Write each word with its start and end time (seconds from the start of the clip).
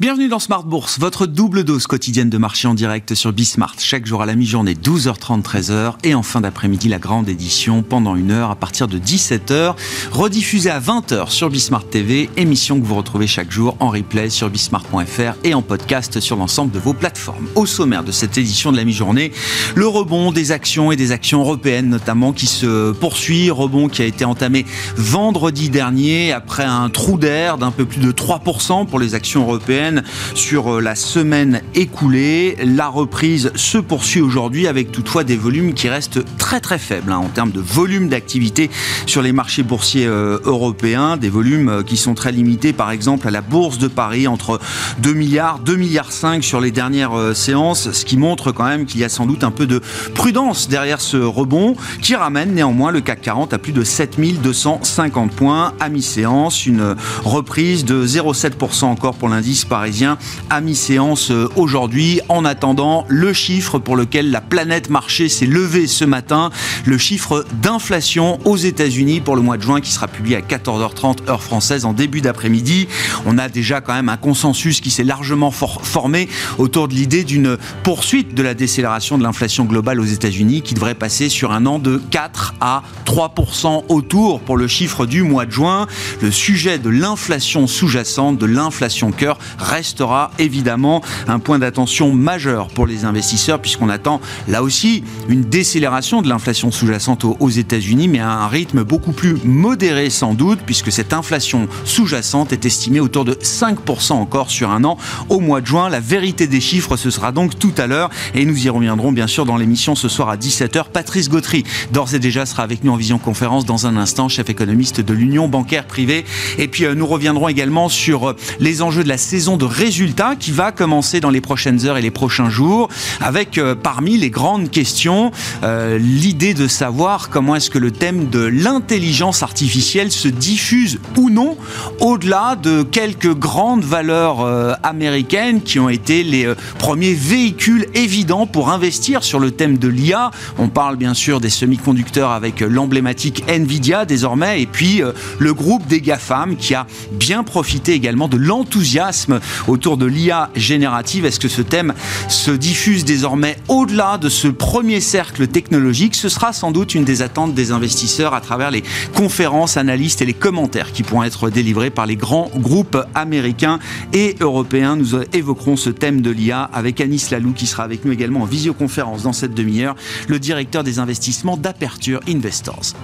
Bienvenue 0.00 0.28
dans 0.28 0.38
Smart 0.38 0.62
Bourse, 0.64 0.98
votre 0.98 1.26
double 1.26 1.62
dose 1.62 1.86
quotidienne 1.86 2.30
de 2.30 2.38
marché 2.38 2.66
en 2.66 2.72
direct 2.72 3.14
sur 3.14 3.34
Bismart. 3.34 3.74
Chaque 3.78 4.06
jour 4.06 4.22
à 4.22 4.24
la 4.24 4.34
mi-journée, 4.34 4.72
12h30, 4.72 5.42
13h. 5.42 5.96
Et 6.04 6.14
en 6.14 6.22
fin 6.22 6.40
d'après-midi, 6.40 6.88
la 6.88 6.98
grande 6.98 7.28
édition 7.28 7.82
pendant 7.82 8.16
une 8.16 8.30
heure 8.30 8.50
à 8.50 8.56
partir 8.56 8.88
de 8.88 8.98
17h. 8.98 9.74
Rediffusée 10.10 10.70
à 10.70 10.80
20h 10.80 11.28
sur 11.28 11.50
Bismart 11.50 11.84
TV. 11.84 12.30
Émission 12.38 12.80
que 12.80 12.86
vous 12.86 12.94
retrouvez 12.94 13.26
chaque 13.26 13.50
jour 13.50 13.76
en 13.78 13.90
replay 13.90 14.30
sur 14.30 14.48
bismart.fr 14.48 15.36
et 15.44 15.52
en 15.52 15.60
podcast 15.60 16.18
sur 16.18 16.36
l'ensemble 16.36 16.72
de 16.72 16.78
vos 16.78 16.94
plateformes. 16.94 17.48
Au 17.54 17.66
sommaire 17.66 18.02
de 18.02 18.10
cette 18.10 18.38
édition 18.38 18.72
de 18.72 18.78
la 18.78 18.86
mi-journée, 18.86 19.32
le 19.74 19.86
rebond 19.86 20.32
des 20.32 20.50
actions 20.50 20.92
et 20.92 20.96
des 20.96 21.12
actions 21.12 21.40
européennes 21.40 21.90
notamment 21.90 22.32
qui 22.32 22.46
se 22.46 22.92
poursuit. 22.92 23.50
Rebond 23.50 23.88
qui 23.88 24.00
a 24.00 24.06
été 24.06 24.24
entamé 24.24 24.64
vendredi 24.96 25.68
dernier 25.68 26.32
après 26.32 26.64
un 26.64 26.88
trou 26.88 27.18
d'air 27.18 27.58
d'un 27.58 27.70
peu 27.70 27.84
plus 27.84 28.00
de 28.00 28.12
3% 28.12 28.86
pour 28.86 28.98
les 28.98 29.14
actions 29.14 29.42
européennes 29.42 29.89
sur 30.34 30.76
euh, 30.76 30.80
la 30.80 30.94
semaine 30.94 31.62
écoulée. 31.74 32.56
La 32.64 32.88
reprise 32.88 33.52
se 33.54 33.78
poursuit 33.78 34.20
aujourd'hui 34.20 34.66
avec 34.66 34.92
toutefois 34.92 35.24
des 35.24 35.36
volumes 35.36 35.74
qui 35.74 35.88
restent 35.88 36.20
très 36.38 36.60
très 36.60 36.78
faibles 36.78 37.12
hein, 37.12 37.18
en 37.18 37.28
termes 37.28 37.50
de 37.50 37.60
volume 37.60 38.08
d'activité 38.08 38.70
sur 39.06 39.22
les 39.22 39.32
marchés 39.32 39.62
boursiers 39.62 40.06
euh, 40.06 40.38
européens. 40.44 41.16
Des 41.16 41.28
volumes 41.28 41.68
euh, 41.68 41.82
qui 41.82 41.96
sont 41.96 42.14
très 42.14 42.32
limités 42.32 42.72
par 42.72 42.90
exemple 42.90 43.28
à 43.28 43.30
la 43.30 43.40
Bourse 43.40 43.78
de 43.78 43.88
Paris 43.88 44.26
entre 44.26 44.60
2 44.98 45.12
milliards, 45.12 45.58
2 45.60 45.76
milliards 45.76 46.12
5 46.12 46.44
sur 46.44 46.60
les 46.60 46.70
dernières 46.70 47.34
séances, 47.34 47.90
ce 47.92 48.04
qui 48.04 48.16
montre 48.16 48.52
quand 48.52 48.64
même 48.64 48.86
qu'il 48.86 49.00
y 49.00 49.04
a 49.04 49.08
sans 49.08 49.26
doute 49.26 49.44
un 49.44 49.50
peu 49.50 49.66
de 49.66 49.80
prudence 50.14 50.68
derrière 50.68 51.00
ce 51.00 51.16
rebond 51.16 51.76
qui 52.02 52.14
ramène 52.14 52.54
néanmoins 52.54 52.90
le 52.90 53.00
CAC 53.00 53.22
40 53.22 53.52
à 53.52 53.58
plus 53.58 53.72
de 53.72 53.84
7250 53.84 55.32
points 55.32 55.74
à 55.80 55.88
mi-séance. 55.88 56.66
Une 56.66 56.96
reprise 57.24 57.84
de 57.84 58.06
0,7% 58.06 58.84
encore 58.84 59.14
pour 59.14 59.28
l'indice 59.28 59.64
par 59.64 59.79
parisien 59.80 60.18
à 60.50 60.60
mi-séance 60.60 61.30
euh, 61.30 61.48
aujourd'hui. 61.56 62.20
En 62.28 62.44
attendant, 62.44 63.06
le 63.08 63.32
chiffre 63.32 63.78
pour 63.78 63.96
lequel 63.96 64.30
la 64.30 64.42
planète 64.42 64.90
marché 64.90 65.30
s'est 65.30 65.46
levée 65.46 65.86
ce 65.86 66.04
matin, 66.04 66.50
le 66.84 66.98
chiffre 66.98 67.46
d'inflation 67.62 68.38
aux 68.44 68.58
États-Unis 68.58 69.22
pour 69.22 69.36
le 69.36 69.42
mois 69.42 69.56
de 69.56 69.62
juin 69.62 69.80
qui 69.80 69.90
sera 69.90 70.06
publié 70.06 70.36
à 70.36 70.42
14h30 70.42 71.30
heure 71.30 71.42
française 71.42 71.86
en 71.86 71.94
début 71.94 72.20
d'après-midi. 72.20 72.88
On 73.24 73.38
a 73.38 73.48
déjà 73.48 73.80
quand 73.80 73.94
même 73.94 74.10
un 74.10 74.18
consensus 74.18 74.82
qui 74.82 74.90
s'est 74.90 75.02
largement 75.02 75.50
formé 75.50 76.28
autour 76.58 76.86
de 76.86 76.92
l'idée 76.92 77.24
d'une 77.24 77.56
poursuite 77.82 78.34
de 78.34 78.42
la 78.42 78.52
décélération 78.52 79.16
de 79.16 79.22
l'inflation 79.22 79.64
globale 79.64 79.98
aux 79.98 80.04
États-Unis 80.04 80.60
qui 80.60 80.74
devrait 80.74 80.94
passer 80.94 81.30
sur 81.30 81.52
un 81.52 81.64
an 81.64 81.78
de 81.78 81.96
4 82.10 82.56
à 82.60 82.82
3% 83.06 83.84
autour 83.88 84.40
pour 84.40 84.58
le 84.58 84.68
chiffre 84.68 85.06
du 85.06 85.22
mois 85.22 85.46
de 85.46 85.52
juin. 85.52 85.86
Le 86.20 86.30
sujet 86.30 86.78
de 86.78 86.90
l'inflation 86.90 87.66
sous-jacente, 87.66 88.36
de 88.36 88.44
l'inflation 88.44 89.10
cœur, 89.10 89.38
restera 89.70 90.32
évidemment 90.38 91.00
un 91.28 91.38
point 91.38 91.58
d'attention 91.58 92.12
majeur 92.12 92.68
pour 92.68 92.86
les 92.86 93.04
investisseurs 93.04 93.60
puisqu'on 93.60 93.88
attend 93.88 94.20
là 94.48 94.62
aussi 94.62 95.04
une 95.28 95.42
décélération 95.42 96.22
de 96.22 96.28
l'inflation 96.28 96.70
sous-jacente 96.70 97.24
aux 97.24 97.48
États-Unis 97.48 98.08
mais 98.08 98.18
à 98.18 98.30
un 98.30 98.48
rythme 98.48 98.82
beaucoup 98.82 99.12
plus 99.12 99.36
modéré 99.44 100.10
sans 100.10 100.34
doute 100.34 100.58
puisque 100.66 100.90
cette 100.90 101.12
inflation 101.12 101.68
sous-jacente 101.84 102.52
est 102.52 102.66
estimée 102.66 103.00
autour 103.00 103.24
de 103.24 103.34
5% 103.34 104.12
encore 104.12 104.50
sur 104.50 104.70
un 104.70 104.84
an 104.84 104.98
au 105.28 105.40
mois 105.40 105.60
de 105.60 105.66
juin. 105.66 105.88
La 105.88 106.00
vérité 106.00 106.46
des 106.46 106.60
chiffres, 106.60 106.96
ce 106.96 107.10
sera 107.10 107.32
donc 107.32 107.58
tout 107.58 107.72
à 107.78 107.86
l'heure 107.86 108.10
et 108.34 108.44
nous 108.44 108.66
y 108.66 108.68
reviendrons 108.68 109.12
bien 109.12 109.26
sûr 109.26 109.44
dans 109.44 109.56
l'émission 109.56 109.94
ce 109.94 110.08
soir 110.08 110.28
à 110.28 110.36
17h. 110.36 110.86
Patrice 110.92 111.28
Gautry, 111.28 111.64
d'ores 111.92 112.14
et 112.14 112.18
déjà, 112.18 112.46
sera 112.46 112.62
avec 112.62 112.84
nous 112.84 112.92
en 112.92 112.96
vision 112.96 113.18
conférence 113.18 113.64
dans 113.64 113.86
un 113.86 113.96
instant, 113.96 114.28
chef 114.28 114.50
économiste 114.50 115.00
de 115.00 115.12
l'Union 115.12 115.48
bancaire 115.48 115.86
privée. 115.86 116.24
Et 116.58 116.68
puis 116.68 116.84
euh, 116.84 116.94
nous 116.94 117.06
reviendrons 117.06 117.48
également 117.48 117.88
sur 117.88 118.30
euh, 118.30 118.36
les 118.58 118.82
enjeux 118.82 119.04
de 119.04 119.08
la 119.08 119.18
saison 119.18 119.56
de 119.60 119.66
résultats 119.66 120.36
qui 120.36 120.50
va 120.50 120.72
commencer 120.72 121.20
dans 121.20 121.30
les 121.30 121.42
prochaines 121.42 121.86
heures 121.86 121.98
et 121.98 122.02
les 122.02 122.10
prochains 122.10 122.48
jours, 122.48 122.88
avec 123.20 123.58
euh, 123.58 123.74
parmi 123.74 124.16
les 124.16 124.30
grandes 124.30 124.70
questions 124.70 125.30
euh, 125.62 125.98
l'idée 125.98 126.54
de 126.54 126.66
savoir 126.66 127.28
comment 127.28 127.54
est-ce 127.54 127.68
que 127.68 127.78
le 127.78 127.90
thème 127.90 128.30
de 128.30 128.40
l'intelligence 128.40 129.42
artificielle 129.42 130.10
se 130.10 130.28
diffuse 130.28 130.98
ou 131.16 131.28
non 131.28 131.58
au-delà 132.00 132.56
de 132.56 132.82
quelques 132.82 133.34
grandes 133.34 133.84
valeurs 133.84 134.40
euh, 134.40 134.72
américaines 134.82 135.60
qui 135.60 135.78
ont 135.78 135.90
été 135.90 136.24
les 136.24 136.52
premiers 136.78 137.14
véhicules 137.14 137.86
évidents 137.94 138.46
pour 138.46 138.70
investir 138.70 139.22
sur 139.22 139.38
le 139.38 139.50
thème 139.50 139.76
de 139.76 139.88
l'IA. 139.88 140.30
On 140.58 140.68
parle 140.68 140.96
bien 140.96 141.12
sûr 141.12 141.38
des 141.38 141.50
semi-conducteurs 141.50 142.30
avec 142.30 142.60
l'emblématique 142.60 143.44
Nvidia 143.46 144.06
désormais 144.06 144.62
et 144.62 144.66
puis 144.66 145.02
le 145.38 145.54
groupe 145.54 145.86
des 145.86 146.00
GAFAM 146.00 146.56
qui 146.56 146.74
a 146.74 146.86
bien 147.12 147.44
profité 147.44 147.92
également 147.92 148.26
de 148.26 148.38
l'enthousiasme 148.38 149.40
autour 149.68 149.96
de 149.96 150.06
l'IA 150.06 150.50
générative. 150.54 151.24
Est-ce 151.24 151.40
que 151.40 151.48
ce 151.48 151.62
thème 151.62 151.94
se 152.28 152.50
diffuse 152.50 153.04
désormais 153.04 153.56
au-delà 153.68 154.18
de 154.18 154.28
ce 154.28 154.48
premier 154.48 155.00
cercle 155.00 155.46
technologique? 155.46 156.14
Ce 156.14 156.28
sera 156.28 156.52
sans 156.52 156.70
doute 156.70 156.94
une 156.94 157.04
des 157.04 157.22
attentes 157.22 157.54
des 157.54 157.72
investisseurs 157.72 158.34
à 158.34 158.40
travers 158.40 158.70
les 158.70 158.82
conférences, 159.14 159.76
analystes 159.76 160.22
et 160.22 160.26
les 160.26 160.34
commentaires 160.34 160.92
qui 160.92 161.02
pourront 161.02 161.22
être 161.22 161.50
délivrés 161.50 161.90
par 161.90 162.06
les 162.06 162.16
grands 162.16 162.50
groupes 162.54 162.98
américains 163.14 163.78
et 164.12 164.36
européens. 164.40 164.96
Nous 164.96 165.16
évoquerons 165.32 165.76
ce 165.76 165.90
thème 165.90 166.20
de 166.20 166.30
l'IA 166.30 166.62
avec 166.72 167.00
Anis 167.00 167.30
Lalou 167.30 167.52
qui 167.52 167.66
sera 167.66 167.84
avec 167.84 168.04
nous 168.04 168.12
également 168.12 168.42
en 168.42 168.46
visioconférence 168.46 169.22
dans 169.22 169.32
cette 169.32 169.54
demi-heure, 169.54 169.96
le 170.28 170.38
directeur 170.38 170.84
des 170.84 170.98
investissements 170.98 171.56
d'Aperture 171.56 172.20
Investors. 172.28 172.94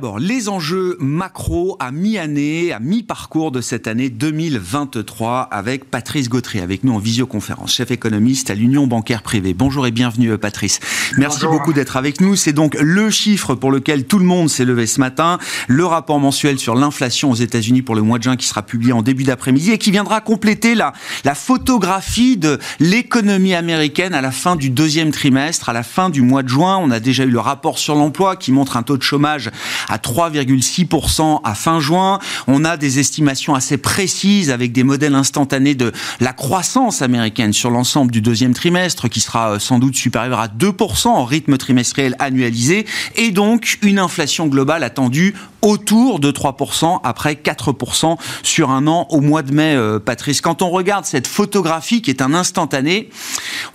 D'abord, 0.00 0.18
les 0.18 0.48
enjeux 0.48 0.96
macro 0.98 1.76
à 1.78 1.92
mi-année, 1.92 2.72
à 2.72 2.80
mi-parcours 2.80 3.50
de 3.52 3.60
cette 3.60 3.86
année 3.86 4.08
2023 4.08 5.42
avec 5.42 5.90
Patrice 5.90 6.30
Gautry, 6.30 6.60
avec 6.60 6.84
nous 6.84 6.94
en 6.94 6.98
visioconférence, 6.98 7.74
chef 7.74 7.90
économiste 7.90 8.48
à 8.48 8.54
l'Union 8.54 8.86
bancaire 8.86 9.22
privée. 9.22 9.52
Bonjour 9.52 9.86
et 9.86 9.90
bienvenue 9.90 10.38
Patrice. 10.38 10.80
Merci 11.18 11.44
beaucoup 11.44 11.74
d'être 11.74 11.98
avec 11.98 12.22
nous. 12.22 12.34
C'est 12.34 12.54
donc 12.54 12.78
le 12.80 13.10
chiffre 13.10 13.54
pour 13.54 13.70
lequel 13.70 14.06
tout 14.06 14.18
le 14.18 14.24
monde 14.24 14.48
s'est 14.48 14.64
levé 14.64 14.86
ce 14.86 15.00
matin, 15.00 15.38
le 15.68 15.84
rapport 15.84 16.18
mensuel 16.18 16.58
sur 16.58 16.74
l'inflation 16.74 17.30
aux 17.30 17.34
États-Unis 17.34 17.82
pour 17.82 17.94
le 17.94 18.00
mois 18.00 18.16
de 18.16 18.22
juin 18.22 18.36
qui 18.36 18.46
sera 18.46 18.62
publié 18.62 18.94
en 18.94 19.02
début 19.02 19.24
d'après-midi 19.24 19.72
et 19.72 19.76
qui 19.76 19.90
viendra 19.90 20.22
compléter 20.22 20.74
la, 20.74 20.94
la 21.26 21.34
photographie 21.34 22.38
de 22.38 22.58
l'économie 22.78 23.54
américaine 23.54 24.14
à 24.14 24.22
la 24.22 24.30
fin 24.30 24.56
du 24.56 24.70
deuxième 24.70 25.10
trimestre, 25.10 25.68
à 25.68 25.74
la 25.74 25.82
fin 25.82 26.08
du 26.08 26.22
mois 26.22 26.42
de 26.42 26.48
juin. 26.48 26.78
On 26.78 26.90
a 26.90 27.00
déjà 27.00 27.24
eu 27.24 27.30
le 27.30 27.40
rapport 27.40 27.78
sur 27.78 27.96
l'emploi 27.96 28.36
qui 28.36 28.50
montre 28.50 28.78
un 28.78 28.82
taux 28.82 28.96
de 28.96 29.02
chômage 29.02 29.50
à 29.90 29.98
3,6% 29.98 31.40
à 31.44 31.54
fin 31.54 31.80
juin. 31.80 32.18
On 32.46 32.64
a 32.64 32.76
des 32.76 32.98
estimations 32.98 33.54
assez 33.54 33.76
précises 33.76 34.50
avec 34.50 34.72
des 34.72 34.84
modèles 34.84 35.14
instantanés 35.14 35.74
de 35.74 35.92
la 36.20 36.32
croissance 36.32 37.02
américaine 37.02 37.52
sur 37.52 37.70
l'ensemble 37.70 38.12
du 38.12 38.20
deuxième 38.20 38.54
trimestre 38.54 39.08
qui 39.08 39.20
sera 39.20 39.52
euh, 39.52 39.58
sans 39.58 39.78
doute 39.78 39.96
supérieur 39.96 40.38
à 40.38 40.48
2% 40.48 41.08
en 41.08 41.24
rythme 41.24 41.56
trimestriel 41.56 42.14
annualisé 42.18 42.86
et 43.16 43.30
donc 43.30 43.78
une 43.82 43.98
inflation 43.98 44.46
globale 44.46 44.84
attendue 44.84 45.34
autour 45.62 46.20
de 46.20 46.30
3% 46.30 47.00
après 47.04 47.34
4% 47.34 48.16
sur 48.42 48.70
un 48.70 48.86
an 48.86 49.06
au 49.10 49.20
mois 49.20 49.42
de 49.42 49.52
mai, 49.52 49.74
euh, 49.74 49.98
Patrice. 49.98 50.40
Quand 50.40 50.62
on 50.62 50.70
regarde 50.70 51.04
cette 51.04 51.26
photographie 51.26 52.02
qui 52.02 52.10
est 52.10 52.22
un 52.22 52.34
instantané, 52.34 53.10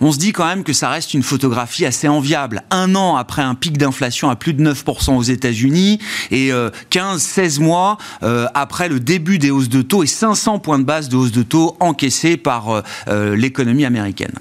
on 0.00 0.12
se 0.12 0.18
dit 0.18 0.32
quand 0.32 0.46
même 0.46 0.64
que 0.64 0.72
ça 0.72 0.88
reste 0.88 1.14
une 1.14 1.22
photographie 1.22 1.86
assez 1.86 2.08
enviable. 2.08 2.62
Un 2.70 2.94
an 2.94 3.16
après 3.16 3.42
un 3.42 3.54
pic 3.54 3.78
d'inflation 3.78 4.30
à 4.30 4.36
plus 4.36 4.54
de 4.54 4.72
9% 4.72 5.16
aux 5.16 5.22
États-Unis 5.22 5.98
et 6.30 6.50
15-16 6.90 7.60
euh, 7.60 7.62
mois 7.62 7.98
euh, 8.22 8.46
après 8.54 8.88
le 8.88 9.00
début 9.00 9.38
des 9.38 9.50
hausses 9.50 9.68
de 9.68 9.82
taux 9.82 10.02
et 10.02 10.06
500 10.06 10.58
points 10.58 10.78
de 10.78 10.84
base 10.84 11.08
de 11.08 11.16
hausse 11.16 11.32
de 11.32 11.42
taux 11.42 11.76
encaissés 11.80 12.36
par 12.36 12.82
l'économie 13.08 13.84
américaine. 13.84 14.32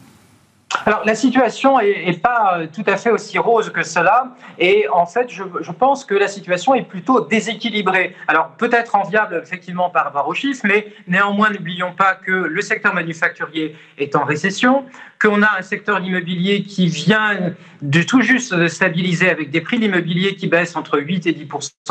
Alors 0.88 1.02
la 1.04 1.16
situation 1.16 1.80
n'est 1.80 2.14
pas 2.14 2.60
euh, 2.60 2.68
tout 2.72 2.84
à 2.86 2.96
fait 2.96 3.10
aussi 3.10 3.40
rose 3.40 3.72
que 3.72 3.82
cela 3.82 4.36
et 4.60 4.88
en 4.94 5.08
fait 5.08 5.32
je, 5.32 5.72
pense 5.72 6.06
que 6.06 6.14
la 6.14 6.28
situation 6.28 6.76
est 6.76 6.84
plutôt 6.84 7.22
déséquilibrée. 7.22 8.16
Alors 8.28 8.50
peut-être 8.50 8.94
enviable 8.94 9.42
effectivement 9.42 9.90
par 9.90 10.04
rapport 10.04 10.28
aux 10.28 10.36
chiffres 10.36 10.62
mais 10.64 10.94
néanmoins 11.08 11.50
n'oublions 11.50 11.94
pas 11.94 12.14
que 12.14 12.32
le 12.32 12.62
secteur 12.62 12.94
manufacturier 12.94 13.76
est 13.98 14.16
en 14.16 14.26
récession, 14.26 14.86
qu'on 15.20 15.42
a 15.42 15.58
un 15.58 15.64
secteur 15.64 16.00
immobilier 16.02 16.62
qui 16.62 16.86
vient 16.86 17.56
de 17.82 18.04
tout 18.04 18.22
juste 18.22 18.68
stabiliser 18.68 19.32
avec 19.32 19.50
des 19.50 19.62
prix 19.62 19.80
d'immobilier 19.80 20.36
qui 20.36 20.48
baissent 20.48 20.76
entre 20.76 21.00
8 21.00 21.26
et 21.26 21.34
10 21.34 21.48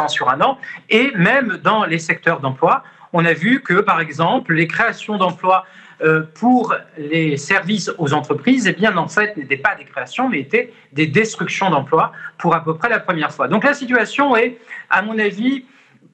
sur 0.07 0.31
un 0.31 0.41
an 0.41 0.57
et 0.89 1.11
même 1.17 1.59
dans 1.65 1.85
les 1.85 1.99
secteurs 1.99 2.39
d'emploi, 2.39 2.85
on 3.13 3.25
a 3.25 3.33
vu 3.33 3.61
que 3.61 3.81
par 3.81 4.01
exemple 4.01 4.55
les 4.55 4.69
créations 4.69 5.17
d'emplois 5.17 5.65
pour 6.35 6.75
les 6.99 7.37
services 7.37 7.91
aux 7.99 8.13
entreprises, 8.13 8.67
eh 8.67 8.73
bien, 8.73 8.97
en 8.97 9.09
fait, 9.09 9.37
n'étaient 9.37 9.57
pas 9.57 9.75
des 9.75 9.85
créations, 9.85 10.29
mais 10.29 10.41
étaient 10.41 10.73
des 10.93 11.07
destructions 11.07 11.71
d'emplois 11.71 12.13
pour 12.39 12.55
à 12.55 12.63
peu 12.65 12.75
près 12.75 12.89
la 12.89 13.01
première 13.01 13.33
fois. 13.33 13.49
Donc 13.49 13.65
la 13.65 13.75
situation 13.75 14.37
est, 14.37 14.59
à 14.91 15.03
mon 15.03 15.19
avis, 15.19 15.65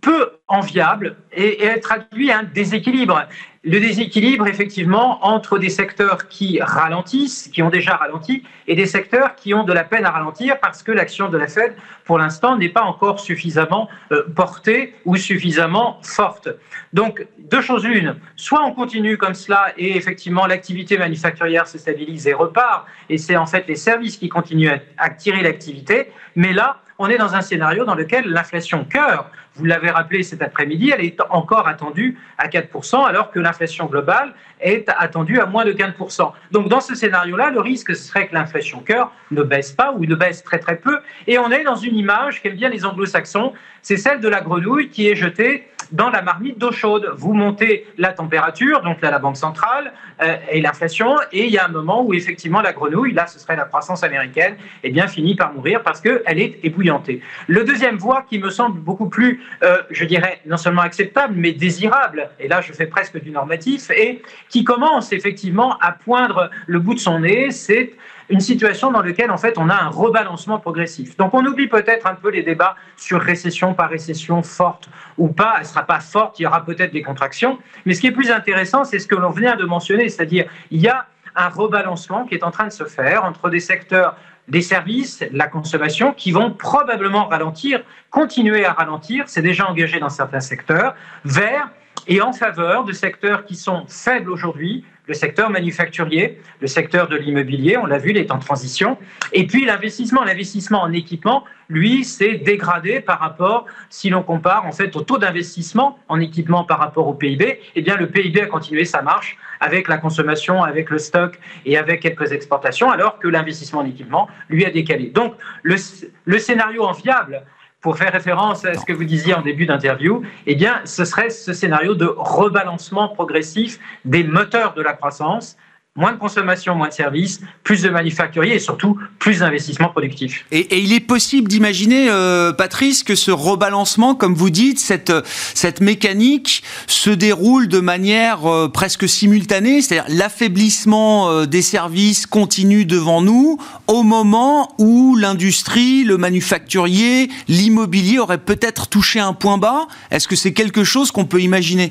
peu 0.01 0.33
enviable 0.49 1.17
et, 1.33 1.63
elle 1.63 1.81
traduit 1.81 2.33
un 2.33 2.43
déséquilibre. 2.43 3.27
Le 3.63 3.79
déséquilibre 3.79 4.47
effectivement 4.47 5.25
entre 5.27 5.59
des 5.59 5.69
secteurs 5.69 6.29
qui 6.29 6.61
ralentissent, 6.63 7.49
qui 7.49 7.63
ont 7.63 7.69
déjà 7.69 7.95
ralenti, 7.97 8.43
et 8.67 8.75
des 8.75 8.87
secteurs 8.87 9.35
qui 9.35 9.53
ont 9.53 9.65
de 9.65 9.73
la 9.75 9.85
peine 9.85 10.07
à 10.07 10.11
ralentir 10.11 10.59
parce 10.61 10.83
que 10.83 10.93
l'action 10.93 11.29
de 11.29 11.37
la 11.37 11.47
Fed, 11.47 11.77
pour 12.05 12.19
l'instant, 12.19 12.57
n'est 12.57 12.71
pas 12.71 12.83
encore 12.83 13.21
suffisamment 13.21 13.89
euh, 14.13 14.23
portée 14.35 14.95
ou 15.05 15.17
suffisamment 15.17 15.99
forte. 16.03 16.49
Donc, 16.95 17.27
deux 17.39 17.61
choses 17.61 17.85
l'une, 17.85 18.17
soit 18.35 18.65
on 18.65 18.73
continue 18.73 19.19
comme 19.19 19.35
cela 19.35 19.75
et 19.77 19.95
effectivement 19.95 20.47
l'activité 20.47 20.97
manufacturière 20.97 21.67
se 21.67 21.77
stabilise 21.77 22.27
et 22.27 22.33
repart, 22.33 22.87
et 23.11 23.19
c'est 23.19 23.37
en 23.37 23.47
fait 23.47 23.67
les 23.69 23.77
services 23.77 24.17
qui 24.17 24.31
continuent 24.31 24.79
à 24.97 25.11
tirer 25.11 25.43
l'activité, 25.43 26.11
mais 26.35 26.55
là, 26.55 26.81
on 27.01 27.09
est 27.09 27.17
dans 27.17 27.35
un 27.35 27.41
scénario 27.41 27.87
dans 27.87 27.95
lequel 27.95 28.27
l'inflation 28.27 28.85
cœur, 28.85 29.31
vous 29.55 29.65
l'avez 29.65 29.89
rappelé 29.91 30.23
cet 30.23 30.43
après-midi, 30.43 30.93
elle 30.95 31.03
est 31.03 31.19
encore 31.31 31.67
attendue 31.67 32.19
à 32.37 32.47
4%, 32.47 33.07
alors 33.07 33.31
que 33.31 33.41
l'inflation 33.41 33.87
globale 33.87 34.35
est 34.61 34.87
attendue 34.99 35.41
à 35.41 35.47
moins 35.47 35.65
de 35.65 35.73
15%. 35.73 36.31
Donc 36.51 36.69
dans 36.69 36.83
ce 36.83 36.95
scénario-là, 36.95 37.51
le 37.51 37.61
risque 37.61 37.97
serait 37.97 38.29
que 38.29 38.35
l'inflation 38.35 38.81
cœur 38.81 39.13
ne 39.31 39.43
baisse 39.43 39.73
pas 39.73 39.93
ou 39.93 40.05
ne 40.05 40.15
baisse 40.15 40.45
très 40.45 40.59
très 40.59 40.77
peu. 40.77 41.01
Et 41.27 41.39
on 41.39 41.51
est 41.51 41.65
dans 41.65 41.75
une 41.75 41.97
image 41.97 42.43
qu'aiment 42.43 42.57
bien 42.57 42.69
les 42.69 42.85
anglo-saxons, 42.85 43.55
c'est 43.81 43.97
celle 43.97 44.21
de 44.21 44.29
la 44.29 44.43
grenouille 44.43 44.91
qui 44.91 45.09
est 45.09 45.17
jetée 45.17 45.71
dans 45.93 46.11
la 46.11 46.23
marmite 46.23 46.59
d'eau 46.59 46.73
chaude. 46.73 47.11
Vous 47.17 47.33
montez 47.33 47.87
la 47.99 48.13
température, 48.13 48.83
donc 48.83 49.01
là 49.03 49.11
la 49.11 49.19
Banque 49.19 49.37
centrale, 49.37 49.93
euh, 50.23 50.37
et 50.51 50.61
l'inflation, 50.61 51.17
et 51.33 51.47
il 51.47 51.53
y 51.53 51.59
a 51.59 51.65
un 51.65 51.69
moment 51.69 52.03
où 52.03 52.15
effectivement 52.15 52.61
la 52.61 52.73
grenouille, 52.73 53.13
là 53.13 53.27
ce 53.27 53.39
serait 53.39 53.57
la 53.57 53.65
croissance 53.65 54.03
américaine, 54.03 54.57
eh 54.83 54.91
bien 54.91 55.07
finit 55.07 55.35
par 55.35 55.53
mourir 55.53 55.83
parce 55.83 56.01
qu'elle 56.01 56.39
est 56.39 56.59
ébouillantée. 56.63 57.21
Le 57.47 57.65
deuxième 57.65 57.97
voie 57.97 58.25
qui 58.29 58.39
me 58.39 58.51
semble 58.51 58.81
beaucoup 58.81 59.09
plus, 59.09 59.43
euh, 59.63 59.79
je 59.91 60.05
dirais, 60.05 60.41
non 60.47 60.57
seulement 60.57 60.83
acceptable, 60.83 61.35
mais 61.37 61.53
désirable, 61.53 62.31
et 62.39 62.49
là 62.49 62.61
je 62.61 62.73
fais 62.73 62.87
presque 62.87 63.21
du 63.21 63.31
normatif, 63.31 63.91
et 63.91 64.23
qui 64.49 64.65
commence 64.65 65.13
effectivement 65.13 65.79
à 65.79 65.93
poindre 65.93 66.51
le 66.67 66.79
bout 66.79 66.95
de 66.95 67.01
son 67.01 67.21
nez, 67.21 67.51
c'est 67.51 67.95
une 68.31 68.41
situation 68.41 68.91
dans 68.93 69.03
laquelle 69.03 69.31
en 69.31 69.37
fait 69.37 69.59
on 69.59 69.69
a 69.69 69.75
un 69.75 69.89
rebalancement 69.89 70.59
progressif. 70.59 71.17
Donc 71.17 71.35
on 71.35 71.45
oublie 71.45 71.67
peut-être 71.67 72.07
un 72.07 72.15
peu 72.15 72.31
les 72.31 72.43
débats 72.43 72.77
sur 72.97 73.21
récession 73.21 73.75
par 73.75 73.91
récession 73.91 74.43
forte 74.43 74.89
ou 75.19 75.29
pas. 75.29 75.57
Elle 75.59 75.67
sera 75.67 75.83
pas 75.83 76.01
forte, 76.01 76.39
il 76.39 76.45
y 76.45 76.47
aura 76.47 76.65
peut-être 76.65 76.93
des 76.93 77.03
contractions. 77.03 77.59
Mais 77.85 77.95
ce 77.95 78.01
qui 78.01 78.07
est 78.07 78.13
plus 78.13 78.31
intéressant, 78.31 78.85
c'est 78.85 78.99
ce 78.99 79.07
que 79.07 79.17
l'on 79.17 79.31
vient 79.31 79.57
de 79.57 79.65
mentionner, 79.65 80.09
c'est-à-dire 80.09 80.47
il 80.71 80.81
y 80.81 80.89
a 80.89 81.07
un 81.35 81.49
rebalancement 81.49 82.25
qui 82.25 82.35
est 82.35 82.45
en 82.45 82.51
train 82.51 82.67
de 82.67 82.73
se 82.73 82.85
faire 82.85 83.25
entre 83.25 83.51
des 83.51 83.61
secteurs 83.61 84.17
des 84.49 84.63
services, 84.63 85.25
la 85.33 85.47
consommation, 85.47 86.13
qui 86.13 86.33
vont 86.33 86.51
probablement 86.51 87.27
ralentir, 87.27 87.83
continuer 88.11 88.65
à 88.65 88.73
ralentir, 88.73 89.25
c'est 89.29 89.43
déjà 89.43 89.69
engagé 89.69 90.01
dans 90.01 90.09
certains 90.09 90.41
secteurs, 90.41 90.97
vers 91.25 91.71
et 92.11 92.21
en 92.21 92.33
faveur 92.33 92.85
de 92.85 92.93
secteurs 92.93 93.45
qui 93.45 93.55
sont 93.55 93.85
faibles 93.87 94.31
aujourd'hui, 94.31 94.85
le 95.07 95.15
secteur 95.15 95.49
manufacturier, 95.49 96.41
le 96.61 96.67
secteur 96.67 97.07
de 97.07 97.17
l'immobilier, 97.17 97.77
on 97.77 97.87
l'a 97.87 97.99
vu, 97.99 98.11
il 98.11 98.17
est 98.17 98.33
en 98.33 98.41
transition. 98.41 98.99
Et 99.33 99.47
puis 99.47 99.65
l'investissement, 99.65 100.25
l'investissement 100.25 100.83
en 100.83 100.93
équipement, 100.93 101.45
lui, 101.69 102.05
s'est 102.05 102.35
dégradé 102.35 103.01
par 103.01 103.21
rapport, 103.21 103.67
si 103.91 104.11
l'on 104.11 104.25
compare 104.25 104.67
en 104.67 104.73
fait 104.73 104.95
au 104.97 105.03
taux 105.03 105.19
d'investissement 105.19 106.01
en 106.09 106.19
équipement 106.21 106.65
par 106.65 106.81
rapport 106.81 107.07
au 107.07 107.15
PIB, 107.15 107.61
eh 107.77 107.83
bien 107.83 107.97
le 107.97 108.09
PIB 108.09 108.43
a 108.43 108.47
continué 108.47 108.85
sa 108.85 109.03
marche 109.03 109.39
avec 109.61 109.87
la 109.87 109.99
consommation, 109.99 110.65
avec 110.65 110.91
le 110.91 110.99
stock 110.99 111.39
et 111.65 111.79
avec 111.79 112.01
quelques 112.01 112.33
exportations, 112.33 112.91
alors 112.91 113.21
que 113.21 113.29
l'investissement 113.29 113.81
en 113.81 113.87
équipement, 113.87 114.29
lui, 114.49 114.65
a 114.65 114.71
décalé. 114.71 115.11
Donc 115.11 115.35
le, 115.63 115.77
le 116.25 116.39
scénario 116.41 116.83
enviable, 116.83 117.45
pour 117.81 117.97
faire 117.97 118.13
référence 118.13 118.65
à 118.65 118.75
ce 118.75 118.85
que 118.85 118.93
vous 118.93 119.05
disiez 119.05 119.35
en 119.35 119.43
début 119.43 119.67
d'interview, 119.67 120.23
eh 120.47 120.55
bien, 120.55 120.81
ce 120.85 121.05
serait 121.05 121.31
ce 121.31 121.53
scénario 121.53 121.95
de 121.95 122.07
rebalancement 122.07 123.09
progressif 123.09 123.79
des 124.05 124.23
moteurs 124.23 124.75
de 124.75 124.83
la 124.83 124.93
croissance 124.93 125.57
moins 125.97 126.13
de 126.13 126.19
consommation, 126.19 126.77
moins 126.77 126.87
de 126.87 126.93
services, 126.93 127.41
plus 127.65 127.83
de 127.83 127.91
manufacturiers 127.91 128.55
et 128.55 128.59
surtout 128.61 128.97
plus 129.19 129.41
d'investissements 129.41 129.89
productifs. 129.89 130.47
Et, 130.53 130.79
il 130.79 130.93
est 130.93 131.01
possible 131.01 131.49
d'imaginer, 131.49 132.09
euh, 132.09 132.53
Patrice, 132.53 133.03
que 133.03 133.17
ce 133.17 133.33
rebalancement, 133.33 134.15
comme 134.15 134.35
vous 134.35 134.51
dites, 134.51 134.79
cette, 134.79 135.13
cette 135.27 135.81
mécanique 135.81 136.63
se 136.87 137.11
déroule 137.11 137.67
de 137.67 137.81
manière 137.81 138.47
euh, 138.47 138.69
presque 138.69 139.09
simultanée, 139.09 139.83
c'est-à-dire 139.83 140.15
l'affaiblissement 140.17 141.29
euh, 141.29 141.47
des 141.47 141.63
services 141.63 142.25
continue 142.25 142.85
devant 142.85 143.21
nous 143.21 143.59
au 143.89 144.05
moment 144.05 144.73
où 144.79 145.17
l'industrie, 145.17 146.05
le 146.05 146.17
manufacturier, 146.19 147.29
l'immobilier 147.49 148.21
aurait 148.21 148.39
peut-être 148.39 148.87
touché 148.87 149.19
un 149.19 149.33
point 149.33 149.59
bas. 149.59 149.89
Est-ce 150.13 150.29
que 150.29 150.37
c'est 150.37 150.53
quelque 150.53 150.85
chose 150.85 151.11
qu'on 151.11 151.25
peut 151.25 151.41
imaginer? 151.41 151.91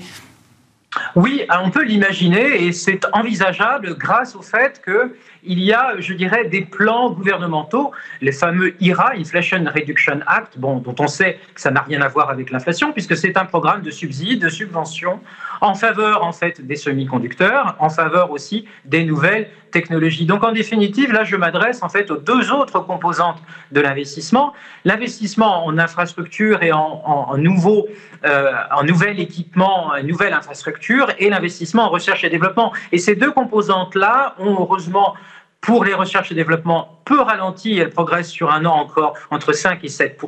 Oui, 1.15 1.45
on 1.63 1.69
peut 1.69 1.83
l'imaginer 1.83 2.63
et 2.63 2.71
c'est 2.71 3.05
envisageable 3.13 3.95
grâce 3.95 4.35
au 4.35 4.41
fait 4.41 4.81
qu'il 4.83 5.59
y 5.59 5.71
a, 5.71 5.99
je 5.99 6.13
dirais, 6.13 6.45
des 6.45 6.61
plans 6.61 7.11
gouvernementaux, 7.11 7.91
les 8.21 8.31
fameux 8.31 8.73
IRA, 8.81 9.11
Inflation 9.15 9.63
Reduction 9.73 10.19
Act, 10.25 10.57
dont 10.57 10.83
on 10.97 11.07
sait 11.07 11.39
que 11.53 11.61
ça 11.61 11.69
n'a 11.69 11.81
rien 11.81 12.01
à 12.01 12.07
voir 12.07 12.31
avec 12.31 12.49
l'inflation 12.49 12.91
puisque 12.91 13.15
c'est 13.15 13.37
un 13.37 13.45
programme 13.45 13.83
de 13.83 13.91
subsides, 13.91 14.41
de 14.41 14.49
subventions 14.49 15.19
en 15.61 15.75
faveur 15.75 16.23
en 16.23 16.31
fait 16.31 16.65
des 16.65 16.75
semi-conducteurs, 16.75 17.75
en 17.79 17.89
faveur 17.89 18.31
aussi 18.31 18.65
des 18.85 19.03
nouvelles 19.03 19.49
Donc 20.25 20.43
en 20.43 20.51
définitive, 20.51 21.11
là 21.11 21.23
je 21.23 21.35
m'adresse 21.35 21.83
en 21.83 21.89
fait 21.89 22.09
aux 22.11 22.17
deux 22.17 22.51
autres 22.51 22.79
composantes 22.79 23.41
de 23.71 23.81
l'investissement, 23.81 24.53
l'investissement 24.85 25.65
en 25.65 25.77
infrastructure 25.77 26.63
et 26.63 26.71
en, 26.71 27.01
en, 27.05 27.37
nouveau, 27.37 27.87
euh, 28.25 28.51
en 28.75 28.83
nouvel 28.83 29.19
équipement, 29.19 29.87
en 29.87 30.03
nouvelle 30.03 30.33
infrastructure 30.33 31.11
et 31.19 31.29
l'investissement 31.29 31.83
en 31.83 31.89
recherche 31.89 32.23
et 32.23 32.29
développement. 32.29 32.73
Et 32.91 32.97
ces 32.97 33.15
deux 33.15 33.31
composantes-là 33.31 34.35
ont 34.39 34.55
heureusement 34.59 35.13
pour 35.61 35.83
les 35.83 35.93
recherches 35.93 36.31
et 36.31 36.35
développement 36.35 36.99
peu 37.09 37.19
ralenti, 37.19 37.77
elle 37.77 37.89
progresse 37.89 38.29
sur 38.29 38.51
un 38.51 38.65
an 38.65 38.75
encore 38.75 39.15
entre 39.31 39.51
5 39.51 39.83
et 39.83 39.87
7 39.87 40.21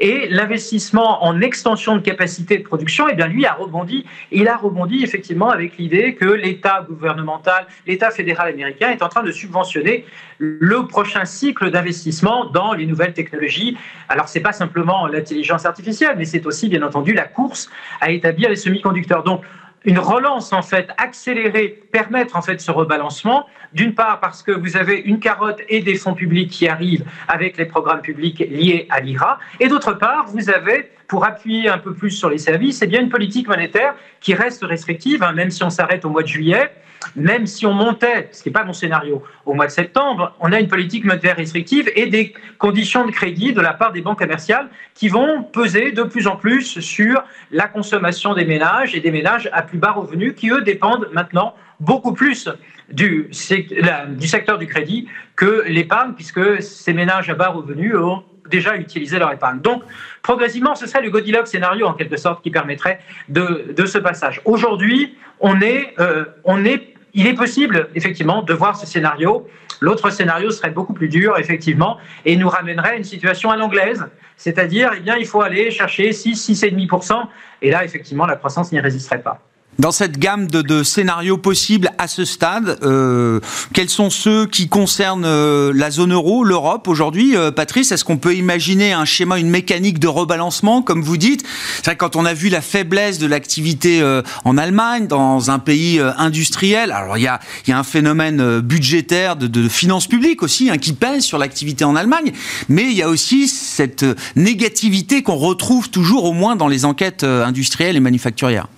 Et 0.00 0.26
l'investissement 0.28 1.24
en 1.24 1.40
extension 1.40 1.94
de 1.94 2.00
capacité 2.00 2.58
de 2.58 2.64
production, 2.64 3.06
eh 3.08 3.14
bien 3.14 3.28
lui 3.28 3.46
a 3.46 3.54
rebondi. 3.54 4.04
Il 4.32 4.48
a 4.48 4.56
rebondi 4.56 5.04
effectivement 5.04 5.50
avec 5.50 5.78
l'idée 5.78 6.16
que 6.16 6.26
l'État 6.26 6.84
gouvernemental, 6.88 7.66
l'État 7.86 8.10
fédéral 8.10 8.48
américain 8.48 8.90
est 8.90 9.02
en 9.02 9.08
train 9.08 9.22
de 9.22 9.30
subventionner 9.30 10.04
le 10.38 10.86
prochain 10.88 11.24
cycle 11.24 11.70
d'investissement 11.70 12.46
dans 12.46 12.72
les 12.72 12.86
nouvelles 12.86 13.14
technologies. 13.14 13.78
Alors 14.08 14.28
c'est 14.28 14.40
pas 14.40 14.52
simplement 14.52 15.06
l'intelligence 15.06 15.64
artificielle, 15.66 16.16
mais 16.18 16.24
c'est 16.24 16.46
aussi 16.46 16.68
bien 16.68 16.82
entendu 16.82 17.14
la 17.14 17.24
course 17.24 17.70
à 18.00 18.10
établir 18.10 18.48
les 18.48 18.56
semi-conducteurs. 18.56 19.22
Donc 19.22 19.42
une 19.84 19.98
relance 19.98 20.52
en 20.52 20.62
fait 20.62 20.90
accélérée 20.98 21.80
permettre 21.90 22.36
en 22.36 22.42
fait 22.42 22.60
ce 22.60 22.70
rebalancement. 22.70 23.46
D'une 23.72 23.94
part 23.94 24.20
parce 24.20 24.42
que 24.42 24.52
vous 24.52 24.76
avez 24.76 24.98
une 24.98 25.18
carotte 25.18 25.60
et 25.68 25.80
des 25.80 25.94
fonds 25.94 26.14
publics 26.14 26.50
qui 26.50 26.68
arrivent 26.68 27.04
avec 27.26 27.56
les 27.56 27.64
programmes 27.64 28.02
publics 28.02 28.38
liés 28.38 28.86
à 28.90 29.00
l'IRA, 29.00 29.38
et 29.60 29.68
d'autre 29.68 29.94
part 29.94 30.26
vous 30.26 30.50
avez 30.50 30.90
pour 31.08 31.24
appuyer 31.24 31.68
un 31.68 31.78
peu 31.78 31.94
plus 31.94 32.10
sur 32.10 32.28
les 32.28 32.38
services, 32.38 32.82
eh 32.82 32.86
bien 32.86 33.00
une 33.00 33.08
politique 33.08 33.48
monétaire 33.48 33.94
qui 34.20 34.34
reste 34.34 34.62
restrictive, 34.62 35.22
hein, 35.22 35.32
même 35.32 35.50
si 35.50 35.62
on 35.62 35.70
s'arrête 35.70 36.04
au 36.04 36.10
mois 36.10 36.22
de 36.22 36.28
juillet 36.28 36.70
même 37.16 37.46
si 37.46 37.66
on 37.66 37.72
montait, 37.72 38.28
ce 38.32 38.42
qui 38.42 38.48
n'est 38.48 38.52
pas 38.52 38.64
mon 38.64 38.72
scénario, 38.72 39.22
au 39.46 39.54
mois 39.54 39.66
de 39.66 39.70
septembre, 39.70 40.34
on 40.40 40.52
a 40.52 40.60
une 40.60 40.68
politique 40.68 41.04
monétaire 41.04 41.36
restrictive 41.36 41.90
et 41.94 42.06
des 42.06 42.34
conditions 42.58 43.06
de 43.06 43.10
crédit 43.10 43.52
de 43.52 43.60
la 43.60 43.72
part 43.72 43.92
des 43.92 44.00
banques 44.00 44.18
commerciales 44.18 44.68
qui 44.94 45.08
vont 45.08 45.42
peser 45.42 45.92
de 45.92 46.02
plus 46.02 46.26
en 46.26 46.36
plus 46.36 46.80
sur 46.80 47.22
la 47.50 47.68
consommation 47.68 48.34
des 48.34 48.44
ménages 48.44 48.94
et 48.94 49.00
des 49.00 49.10
ménages 49.10 49.48
à 49.52 49.62
plus 49.62 49.78
bas 49.78 49.92
revenus 49.92 50.34
qui, 50.36 50.50
eux, 50.50 50.62
dépendent 50.62 51.08
maintenant 51.12 51.54
beaucoup 51.80 52.12
plus 52.12 52.48
du, 52.90 53.28
secteur 53.32 54.58
du 54.58 54.66
crédit 54.66 55.08
que 55.36 55.64
l'épargne, 55.66 56.12
puisque 56.14 56.62
ces 56.62 56.92
ménages 56.92 57.28
à 57.30 57.34
bas 57.34 57.48
revenus 57.48 57.94
ont 57.96 58.22
déjà 58.48 58.76
utilisé 58.76 59.18
leur 59.18 59.32
épargne. 59.32 59.60
Donc, 59.60 59.82
progressivement, 60.22 60.74
ce 60.74 60.86
serait 60.86 61.02
le 61.02 61.10
Goldilocks 61.10 61.48
scénario, 61.48 61.86
en 61.86 61.94
quelque 61.94 62.16
sorte, 62.16 62.42
qui 62.42 62.50
permettrait 62.50 63.00
de, 63.28 63.74
ce 63.86 63.98
passage. 63.98 64.40
Aujourd'hui, 64.44 65.16
on 65.40 65.60
est, 65.60 65.94
euh, 65.98 66.24
on 66.44 66.64
est 66.64 66.92
il 67.14 67.26
est 67.26 67.34
possible, 67.34 67.88
effectivement, 67.94 68.42
de 68.42 68.54
voir 68.54 68.76
ce 68.76 68.86
scénario. 68.86 69.46
L'autre 69.80 70.10
scénario 70.10 70.50
serait 70.50 70.70
beaucoup 70.70 70.94
plus 70.94 71.08
dur, 71.08 71.36
effectivement, 71.38 71.98
et 72.24 72.36
nous 72.36 72.48
ramènerait 72.48 72.90
à 72.90 72.96
une 72.96 73.04
situation 73.04 73.50
à 73.50 73.56
l'anglaise, 73.56 74.06
c'est-à-dire, 74.36 74.92
eh 74.94 75.10
il 75.18 75.26
faut 75.26 75.42
aller 75.42 75.70
chercher 75.70 76.12
6, 76.12 76.50
6,5%, 76.50 77.26
et 77.60 77.70
là, 77.70 77.84
effectivement, 77.84 78.26
la 78.26 78.36
croissance 78.36 78.72
n'y 78.72 78.80
résisterait 78.80 79.20
pas. 79.20 79.40
Dans 79.78 79.90
cette 79.90 80.18
gamme 80.18 80.48
de, 80.48 80.82
scénarios 80.82 81.38
possibles 81.38 81.90
à 81.96 82.06
ce 82.06 82.26
stade, 82.26 82.78
euh, 82.82 83.40
quels 83.72 83.88
sont 83.88 84.10
ceux 84.10 84.46
qui 84.46 84.68
concernent 84.68 85.24
euh, 85.24 85.72
la 85.74 85.90
zone 85.90 86.12
euro, 86.12 86.44
l'Europe 86.44 86.88
aujourd'hui 86.88 87.36
euh, 87.36 87.50
Patrice, 87.50 87.90
est-ce 87.90 88.04
qu'on 88.04 88.18
peut 88.18 88.34
imaginer 88.34 88.92
un 88.92 89.06
schéma, 89.06 89.38
une 89.38 89.48
mécanique 89.48 89.98
de 89.98 90.08
rebalancement, 90.08 90.82
comme 90.82 91.00
vous 91.00 91.16
dites? 91.16 91.42
C'est 91.82 91.96
quand 91.96 92.16
on 92.16 92.26
a 92.26 92.34
vu 92.34 92.50
la 92.50 92.60
faiblesse 92.60 93.18
de 93.18 93.26
l'activité 93.26 94.02
en 94.44 94.58
Allemagne, 94.58 95.06
dans 95.06 95.50
un 95.50 95.58
pays 95.58 96.00
industriel, 96.18 96.92
alors 96.92 97.16
il 97.16 97.22
y 97.22 97.26
a, 97.26 97.40
un 97.68 97.82
phénomène 97.82 98.60
budgétaire 98.60 99.36
de, 99.36 99.46
de 99.46 99.68
finances 99.68 100.06
publiques 100.06 100.42
aussi 100.42 100.70
hein, 100.70 100.76
qui 100.76 100.92
pèse 100.92 101.24
sur 101.24 101.38
l'activité 101.38 101.84
en 101.84 101.96
Allemagne, 101.96 102.32
mais 102.68 102.84
il 102.84 102.92
y 102.92 103.02
a 103.02 103.08
aussi 103.08 103.48
cette 103.48 104.04
négativité 104.36 105.22
qu'on 105.22 105.36
retrouve 105.36 105.88
toujours 105.88 106.24
au 106.24 106.32
moins 106.32 106.56
dans 106.56 106.68
les 106.68 106.84
enquêtes 106.84 107.24
industrielles 107.24 107.96
et 107.96 108.00
manufacturières. 108.00 108.68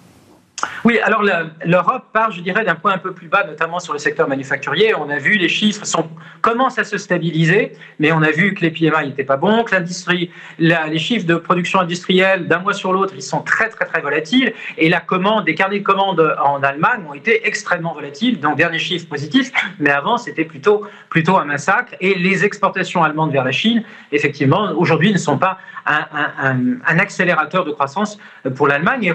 Oui, 0.85 0.99
alors 0.99 1.23
l'Europe 1.65 2.05
part, 2.13 2.31
je 2.31 2.41
dirais, 2.41 2.65
d'un 2.65 2.75
point 2.75 2.93
un 2.93 2.99
peu 2.99 3.13
plus 3.13 3.29
bas, 3.29 3.45
notamment 3.45 3.79
sur 3.79 3.93
le 3.93 3.99
secteur 3.99 4.29
manufacturier. 4.29 4.95
On 4.95 5.09
a 5.11 5.19
vu 5.19 5.37
les 5.37 5.49
chiffres 5.49 5.85
sont, 5.85 6.09
commencent 6.41 6.79
à 6.79 6.85
se 6.85 6.99
stabiliser, 6.99 7.73
mais 7.99 8.13
on 8.13 8.23
a 8.23 8.31
vu 8.31 8.55
que 8.55 8.61
les 8.61 8.71
PMI 8.71 9.09
n'étaient 9.09 9.25
pas 9.25 9.37
bons, 9.37 9.65
que 9.65 9.75
l'industrie, 9.75 10.31
les 10.59 10.99
chiffres 10.99 11.27
de 11.27 11.37
production 11.37 11.81
industrielle 11.81 12.49
d'un 12.49 12.59
mois 12.59 12.75
sur 12.75 12.93
l'autre, 12.93 13.15
ils 13.17 13.23
sont 13.23 13.41
très 13.41 13.69
très 13.69 13.85
très 13.85 14.01
volatiles. 14.01 14.53
Et 14.79 14.89
la 14.89 15.01
commande, 15.01 15.47
les 15.47 15.55
carnets 15.55 15.81
de 15.81 15.85
commandes 15.85 16.37
en 16.43 16.63
Allemagne 16.63 17.05
ont 17.09 17.15
été 17.15 17.47
extrêmement 17.47 17.95
volatiles. 17.95 18.41
Donc 18.41 18.57
dernier 18.57 18.79
chiffre 18.79 19.09
positif, 19.09 19.53
mais 19.79 19.91
avant 19.91 20.17
c'était 20.17 20.45
plutôt 20.45 20.87
plutôt 21.09 21.37
un 21.37 21.45
massacre. 21.45 21.95
Et 22.01 22.15
les 22.15 22.45
exportations 22.45 23.03
allemandes 23.03 23.33
vers 23.33 23.45
la 23.45 23.53
Chine, 23.53 23.83
effectivement, 24.13 24.73
aujourd'hui 24.77 25.13
ne 25.13 25.19
sont 25.19 25.39
pas 25.39 25.59
un, 25.87 26.81
accélérateur 26.87 27.65
de 27.65 27.73
croissance 27.73 28.19
pour 28.57 28.69
l'Allemagne 28.69 29.15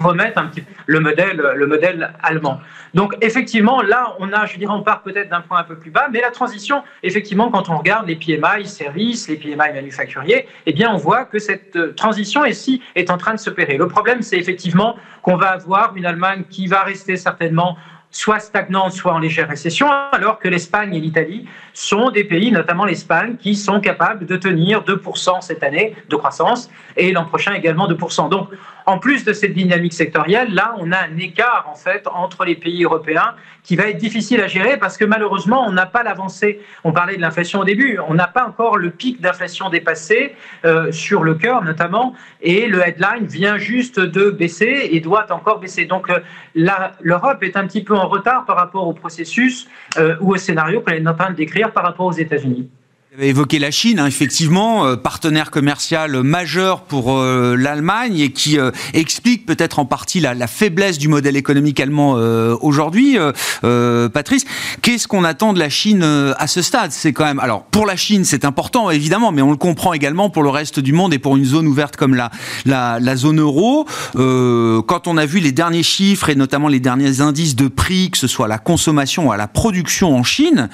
remettre 0.00 0.38
un 0.38 0.46
petit 0.46 0.64
le 0.86 1.00
modèle, 1.00 1.42
le 1.54 1.66
modèle 1.66 2.12
allemand. 2.22 2.60
Donc 2.94 3.14
effectivement, 3.20 3.82
là, 3.82 4.16
on 4.18 4.32
a, 4.32 4.46
je 4.46 4.56
dirais, 4.56 4.72
on 4.72 4.82
part 4.82 5.02
peut-être 5.02 5.28
d'un 5.28 5.40
point 5.40 5.58
un 5.58 5.64
peu 5.64 5.76
plus 5.76 5.90
bas, 5.90 6.08
mais 6.10 6.20
la 6.20 6.30
transition, 6.30 6.82
effectivement, 7.02 7.50
quand 7.50 7.68
on 7.68 7.78
regarde 7.78 8.06
les 8.06 8.16
PMI 8.16 8.66
services, 8.66 9.28
les 9.28 9.36
PMI 9.36 9.72
manufacturiers, 9.74 10.46
eh 10.66 10.72
bien, 10.72 10.92
on 10.92 10.96
voit 10.96 11.24
que 11.24 11.38
cette 11.38 11.76
euh, 11.76 11.92
transition 11.94 12.44
ici 12.44 12.82
est 12.94 13.10
en 13.10 13.18
train 13.18 13.34
de 13.34 13.38
s'opérer. 13.38 13.76
Le 13.76 13.88
problème, 13.88 14.22
c'est 14.22 14.38
effectivement 14.38 14.96
qu'on 15.22 15.36
va 15.36 15.50
avoir 15.50 15.94
une 15.96 16.06
Allemagne 16.06 16.44
qui 16.48 16.66
va 16.66 16.82
rester 16.82 17.16
certainement 17.16 17.76
soit 18.10 18.40
stagnante, 18.40 18.92
soit 18.92 19.12
en 19.12 19.18
légère 19.18 19.48
récession, 19.48 19.90
alors 20.12 20.38
que 20.38 20.48
l'Espagne 20.48 20.94
et 20.94 21.00
l'Italie 21.00 21.46
sont 21.74 22.10
des 22.10 22.24
pays, 22.24 22.50
notamment 22.50 22.84
l'Espagne, 22.84 23.36
qui 23.36 23.54
sont 23.54 23.80
capables 23.80 24.26
de 24.26 24.36
tenir 24.36 24.82
2% 24.82 25.42
cette 25.42 25.62
année 25.62 25.94
de 26.08 26.16
croissance 26.16 26.70
et 26.96 27.12
l'an 27.12 27.26
prochain 27.26 27.52
également 27.52 27.88
2%. 27.88 28.28
Donc, 28.30 28.48
en 28.88 28.98
plus 28.98 29.22
de 29.22 29.34
cette 29.34 29.52
dynamique 29.52 29.92
sectorielle, 29.92 30.54
là, 30.54 30.74
on 30.78 30.92
a 30.92 30.96
un 30.96 31.18
écart 31.18 31.68
en 31.70 31.74
fait 31.74 32.06
entre 32.06 32.46
les 32.46 32.54
pays 32.54 32.84
européens 32.84 33.34
qui 33.62 33.76
va 33.76 33.90
être 33.90 33.98
difficile 33.98 34.40
à 34.40 34.46
gérer 34.46 34.78
parce 34.78 34.96
que 34.96 35.04
malheureusement, 35.04 35.62
on 35.66 35.72
n'a 35.72 35.84
pas 35.84 36.02
l'avancée. 36.02 36.62
On 36.84 36.92
parlait 36.92 37.16
de 37.16 37.20
l'inflation 37.20 37.60
au 37.60 37.64
début, 37.64 37.98
on 38.08 38.14
n'a 38.14 38.26
pas 38.26 38.46
encore 38.46 38.78
le 38.78 38.88
pic 38.88 39.20
d'inflation 39.20 39.68
dépassé 39.68 40.34
euh, 40.64 40.90
sur 40.90 41.22
le 41.22 41.34
cœur 41.34 41.62
notamment, 41.62 42.14
et 42.40 42.66
le 42.66 42.80
headline 42.80 43.26
vient 43.26 43.58
juste 43.58 44.00
de 44.00 44.30
baisser 44.30 44.88
et 44.90 45.00
doit 45.00 45.30
encore 45.32 45.60
baisser. 45.60 45.84
Donc, 45.84 46.08
euh, 46.08 46.20
l'Europe 46.54 47.42
est 47.42 47.58
un 47.58 47.66
petit 47.66 47.84
peu 47.84 47.94
en 47.94 48.08
retard 48.08 48.46
par 48.46 48.56
rapport 48.56 48.88
au 48.88 48.94
processus 48.94 49.68
euh, 49.98 50.16
ou 50.22 50.32
au 50.32 50.38
scénario 50.38 50.80
qu'elle 50.80 51.02
est 51.02 51.06
en 51.06 51.14
train 51.14 51.30
de 51.30 51.36
décrire 51.36 51.72
par 51.72 51.84
rapport 51.84 52.06
aux 52.06 52.12
États-Unis 52.12 52.70
évoqué 53.18 53.58
la 53.58 53.70
Chine, 53.70 54.00
hein, 54.00 54.06
effectivement, 54.06 54.86
euh, 54.86 54.96
partenaire 54.96 55.50
commercial 55.50 56.22
majeur 56.22 56.82
pour 56.82 57.16
euh, 57.16 57.56
l'Allemagne 57.56 58.18
et 58.20 58.32
qui 58.32 58.58
euh, 58.58 58.70
explique 58.92 59.46
peut-être 59.46 59.78
en 59.78 59.86
partie 59.86 60.20
la, 60.20 60.46
faiblesse 60.46 60.98
du 60.98 61.08
modèle 61.08 61.36
économique 61.36 61.80
allemand 61.80 62.14
aujourd'hui. 62.60 63.18
Patrice, 63.62 64.44
qu'est-ce 64.82 65.06
qu'on 65.06 65.24
attend 65.24 65.52
de 65.52 65.58
la 65.58 65.68
Chine 65.68 66.02
à 66.02 66.46
ce 66.46 66.62
stade? 66.62 66.90
C'est 66.90 67.12
quand 67.12 67.24
même, 67.24 67.38
alors 67.38 67.64
pour 67.64 67.86
la 67.86 67.96
Chine, 67.96 68.24
c'est 68.24 68.44
important 68.44 68.90
évidemment, 68.90 69.30
mais 69.30 69.42
on 69.42 69.50
le 69.50 69.56
comprend 69.56 69.92
également 69.92 70.30
pour 70.30 70.42
le 70.42 70.48
reste 70.48 70.80
du 70.80 70.92
monde 70.92 71.12
et 71.12 71.18
pour 71.18 71.36
une 71.36 71.44
zone 71.44 71.66
ouverte 71.66 71.96
comme 71.96 72.14
la, 72.14 72.30
la, 72.64 72.98
la 72.98 73.16
zone 73.16 73.40
euro. 73.40 73.86
quand 74.14 75.06
on 75.06 75.16
a 75.18 75.26
vu 75.26 75.40
les 75.40 75.52
derniers 75.52 75.82
chiffres 75.82 76.30
et 76.30 76.34
notamment 76.34 76.68
les 76.68 76.80
derniers 76.80 77.20
indices 77.20 77.56
de 77.56 77.68
prix, 77.68 78.10
que 78.10 78.18
ce 78.18 78.26
soit 78.26 78.46
à 78.46 78.48
la 78.48 78.58
consommation 78.58 79.28
ou 79.28 79.32
à 79.32 79.36
la 79.36 79.48
production 79.48 80.16
en 80.16 80.24
Chine, 80.24 80.68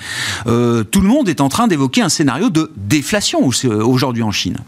tout 0.44 1.00
le 1.00 1.08
monde 1.08 1.28
est 1.28 1.40
en 1.40 1.48
train 1.48 1.66
d'évoquer 1.66 2.02
un 2.02 2.08
scénario 2.08 2.23
de 2.24 2.70
déflation 2.76 3.40
aujourd'hui 3.44 4.22
en 4.22 4.32
Chine 4.32 4.58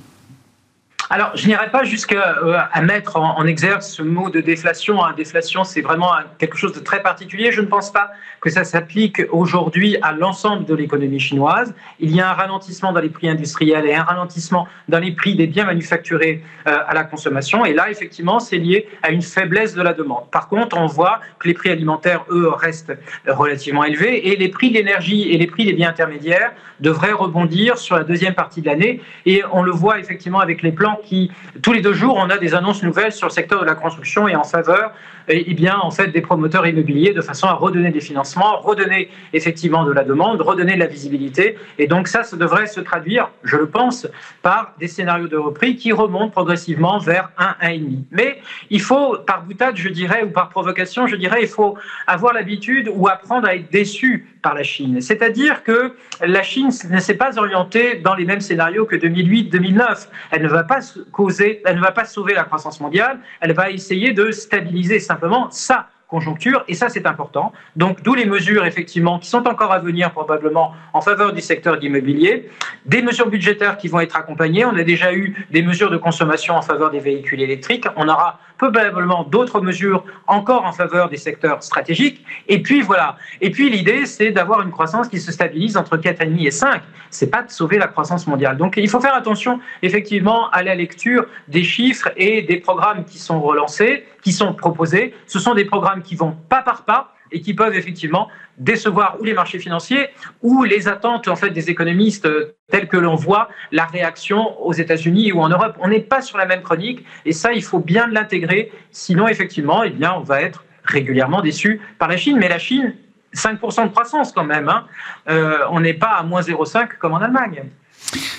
alors, 1.08 1.36
je 1.36 1.46
n'irai 1.46 1.70
pas 1.70 1.84
jusqu'à 1.84 2.36
euh, 2.42 2.58
mettre 2.82 3.16
en, 3.16 3.46
exergue 3.46 3.80
ce 3.80 4.02
mot 4.02 4.28
de 4.28 4.40
déflation. 4.40 5.04
Hein. 5.04 5.14
Déflation, 5.16 5.62
c'est 5.62 5.80
vraiment 5.80 6.10
quelque 6.38 6.56
chose 6.56 6.72
de 6.72 6.80
très 6.80 7.00
particulier. 7.00 7.52
Je 7.52 7.60
ne 7.60 7.66
pense 7.66 7.92
pas 7.92 8.10
que 8.46 8.52
ça 8.52 8.62
s'applique 8.62 9.22
aujourd'hui 9.32 9.96
à 10.02 10.12
l'ensemble 10.12 10.66
de 10.66 10.74
l'économie 10.76 11.18
chinoise. 11.18 11.74
Il 11.98 12.14
y 12.14 12.20
a 12.20 12.30
un 12.30 12.32
ralentissement 12.32 12.92
dans 12.92 13.00
les 13.00 13.08
prix 13.08 13.28
industriels 13.28 13.84
et 13.86 13.94
un 13.96 14.04
ralentissement 14.04 14.68
dans 14.88 15.00
les 15.00 15.10
prix 15.10 15.34
des 15.34 15.48
biens 15.48 15.64
manufacturés 15.64 16.44
euh, 16.68 16.78
à 16.86 16.94
la 16.94 17.02
consommation. 17.02 17.64
Et 17.64 17.74
là, 17.74 17.90
effectivement, 17.90 18.38
c'est 18.38 18.58
lié 18.58 18.86
à 19.02 19.10
une 19.10 19.20
faiblesse 19.20 19.74
de 19.74 19.82
la 19.82 19.94
demande. 19.94 20.30
Par 20.30 20.46
contre, 20.46 20.78
on 20.78 20.86
voit 20.86 21.18
que 21.40 21.48
les 21.48 21.54
prix 21.54 21.70
alimentaires, 21.70 22.24
eux, 22.30 22.48
restent 22.48 22.96
relativement 23.26 23.82
élevés 23.82 24.28
et 24.28 24.36
les 24.36 24.48
prix 24.48 24.70
de 24.70 24.74
l'énergie 24.74 25.22
et 25.32 25.38
les 25.38 25.48
prix 25.48 25.64
des 25.64 25.72
biens 25.72 25.88
intermédiaires 25.88 26.52
devraient 26.78 27.10
rebondir 27.10 27.78
sur 27.78 27.96
la 27.96 28.04
deuxième 28.04 28.34
partie 28.34 28.60
de 28.60 28.66
l'année. 28.66 29.00
Et 29.24 29.42
on 29.50 29.64
le 29.64 29.72
voit 29.72 29.98
effectivement 29.98 30.38
avec 30.38 30.62
les 30.62 30.70
plans 30.70 31.00
qui, 31.02 31.32
tous 31.62 31.72
les 31.72 31.80
deux 31.80 31.94
jours, 31.94 32.16
on 32.16 32.30
a 32.30 32.38
des 32.38 32.54
annonces 32.54 32.84
nouvelles 32.84 33.10
sur 33.10 33.26
le 33.26 33.32
secteur 33.32 33.60
de 33.60 33.66
la 33.66 33.74
construction 33.74 34.28
et 34.28 34.36
en 34.36 34.44
faveur 34.44 34.92
et, 35.28 35.54
bien, 35.54 35.78
en 35.78 35.90
fait, 35.90 36.08
des 36.08 36.20
promoteurs 36.20 36.66
immobiliers 36.66 37.12
de 37.12 37.20
façon 37.20 37.46
à 37.46 37.54
redonner 37.54 37.90
des 37.90 38.00
financements, 38.00 38.58
redonner 38.58 39.10
effectivement 39.32 39.84
de 39.84 39.92
la 39.92 40.04
demande, 40.04 40.40
redonner 40.40 40.74
de 40.74 40.80
la 40.80 40.86
visibilité. 40.86 41.56
Et 41.78 41.86
donc 41.86 42.08
ça, 42.08 42.22
ça 42.22 42.36
devrait 42.36 42.66
se 42.66 42.80
traduire, 42.80 43.30
je 43.42 43.56
le 43.56 43.66
pense, 43.66 44.06
par 44.42 44.74
des 44.78 44.88
scénarios 44.88 45.28
de 45.28 45.36
repris 45.36 45.76
qui 45.76 45.92
remontent 45.92 46.30
progressivement 46.30 46.98
vers 46.98 47.30
1, 47.38 47.56
1,5. 47.62 47.98
Mais 48.10 48.40
il 48.70 48.80
faut, 48.80 49.16
par 49.18 49.42
boutade, 49.42 49.76
je 49.76 49.88
dirais, 49.88 50.22
ou 50.22 50.30
par 50.30 50.48
provocation, 50.48 51.06
je 51.06 51.16
dirais, 51.16 51.38
il 51.42 51.48
faut 51.48 51.76
avoir 52.06 52.32
l'habitude 52.32 52.90
ou 52.94 53.08
apprendre 53.08 53.48
à 53.48 53.54
être 53.56 53.70
déçu 53.70 54.28
par 54.42 54.54
la 54.54 54.62
Chine. 54.62 55.00
C'est-à-dire 55.00 55.64
que 55.64 55.96
la 56.24 56.42
Chine 56.42 56.70
ne 56.90 57.00
s'est 57.00 57.14
pas 57.14 57.36
orientée 57.36 57.96
dans 57.96 58.14
les 58.14 58.24
mêmes 58.24 58.40
scénarios 58.40 58.86
que 58.86 58.94
2008-2009. 58.94 60.08
Elle 60.30 60.42
ne 60.42 60.48
va 60.48 60.62
pas 60.62 60.78
causer, 61.10 61.62
elle 61.64 61.76
ne 61.76 61.80
va 61.80 61.90
pas 61.90 62.04
sauver 62.04 62.34
la 62.34 62.44
croissance 62.44 62.80
mondiale, 62.80 63.18
elle 63.40 63.52
va 63.54 63.70
essayer 63.70 64.12
de 64.12 64.30
stabiliser 64.30 65.00
simplement 65.16 65.50
sa 65.50 65.88
conjoncture, 66.08 66.62
et 66.68 66.74
ça 66.74 66.88
c'est 66.88 67.06
important. 67.06 67.52
Donc 67.74 68.02
d'où 68.02 68.14
les 68.14 68.26
mesures 68.26 68.64
effectivement 68.64 69.18
qui 69.18 69.28
sont 69.28 69.48
encore 69.48 69.72
à 69.72 69.80
venir 69.80 70.12
probablement 70.12 70.72
en 70.92 71.00
faveur 71.00 71.32
du 71.32 71.40
secteur 71.40 71.78
d'immobilier, 71.78 72.48
des 72.84 73.02
mesures 73.02 73.28
budgétaires 73.28 73.76
qui 73.76 73.88
vont 73.88 74.00
être 74.00 74.16
accompagnées. 74.16 74.64
On 74.64 74.76
a 74.76 74.84
déjà 74.84 75.12
eu 75.14 75.34
des 75.50 75.62
mesures 75.62 75.90
de 75.90 75.96
consommation 75.96 76.54
en 76.54 76.62
faveur 76.62 76.90
des 76.90 77.00
véhicules 77.00 77.40
électriques. 77.40 77.86
On 77.96 78.08
aura 78.08 78.38
probablement 78.58 79.24
d'autres 79.24 79.60
mesures 79.60 80.04
encore 80.26 80.64
en 80.64 80.72
faveur 80.72 81.08
des 81.08 81.16
secteurs 81.16 81.62
stratégiques. 81.62 82.24
Et 82.48 82.62
puis 82.62 82.82
voilà. 82.82 83.16
Et 83.40 83.50
puis 83.50 83.70
l'idée, 83.70 84.06
c'est 84.06 84.30
d'avoir 84.30 84.62
une 84.62 84.70
croissance 84.70 85.08
qui 85.08 85.20
se 85.20 85.32
stabilise 85.32 85.76
entre 85.76 85.96
4,5 85.96 86.46
et 86.46 86.50
5. 86.50 86.82
C'est 87.10 87.30
pas 87.30 87.42
de 87.42 87.50
sauver 87.50 87.78
la 87.78 87.86
croissance 87.86 88.26
mondiale. 88.26 88.56
Donc 88.56 88.76
il 88.76 88.88
faut 88.88 89.00
faire 89.00 89.14
attention 89.14 89.60
effectivement 89.82 90.50
à 90.50 90.62
la 90.62 90.74
lecture 90.74 91.26
des 91.48 91.64
chiffres 91.64 92.10
et 92.16 92.42
des 92.42 92.56
programmes 92.56 93.04
qui 93.04 93.18
sont 93.18 93.40
relancés, 93.40 94.04
qui 94.22 94.32
sont 94.32 94.52
proposés. 94.54 95.14
Ce 95.26 95.38
sont 95.38 95.54
des 95.54 95.64
programmes 95.64 96.02
qui 96.02 96.14
vont 96.14 96.36
pas 96.48 96.62
par 96.62 96.84
pas 96.84 97.15
et 97.32 97.40
qui 97.40 97.54
peuvent 97.54 97.74
effectivement 97.74 98.28
décevoir 98.58 99.16
ou 99.20 99.24
les 99.24 99.34
marchés 99.34 99.58
financiers 99.58 100.08
ou 100.42 100.64
les 100.64 100.88
attentes 100.88 101.28
en 101.28 101.36
fait 101.36 101.50
des 101.50 101.70
économistes 101.70 102.28
telles 102.70 102.88
que 102.88 102.96
l'on 102.96 103.14
voit 103.14 103.48
la 103.72 103.84
réaction 103.84 104.60
aux 104.62 104.72
États-Unis 104.72 105.32
ou 105.32 105.40
en 105.40 105.48
Europe. 105.48 105.76
On 105.80 105.88
n'est 105.88 106.00
pas 106.00 106.20
sur 106.20 106.38
la 106.38 106.46
même 106.46 106.62
chronique 106.62 107.04
et 107.24 107.32
ça 107.32 107.52
il 107.52 107.62
faut 107.62 107.80
bien 107.80 108.06
l'intégrer, 108.06 108.72
sinon 108.90 109.28
effectivement 109.28 109.82
eh 109.82 109.90
bien 109.90 110.14
on 110.14 110.20
va 110.20 110.40
être 110.40 110.64
régulièrement 110.84 111.42
déçu 111.42 111.80
par 111.98 112.08
la 112.08 112.16
Chine. 112.16 112.38
Mais 112.38 112.48
la 112.48 112.58
Chine, 112.58 112.94
5% 113.34 113.84
de 113.84 113.88
croissance 113.90 114.32
quand 114.32 114.44
même. 114.44 114.68
Hein. 114.68 114.86
Euh, 115.28 115.58
on 115.70 115.80
n'est 115.80 115.94
pas 115.94 116.12
à 116.12 116.22
moins 116.22 116.40
0,5 116.40 116.96
comme 116.98 117.12
en 117.12 117.18
Allemagne. 117.18 117.64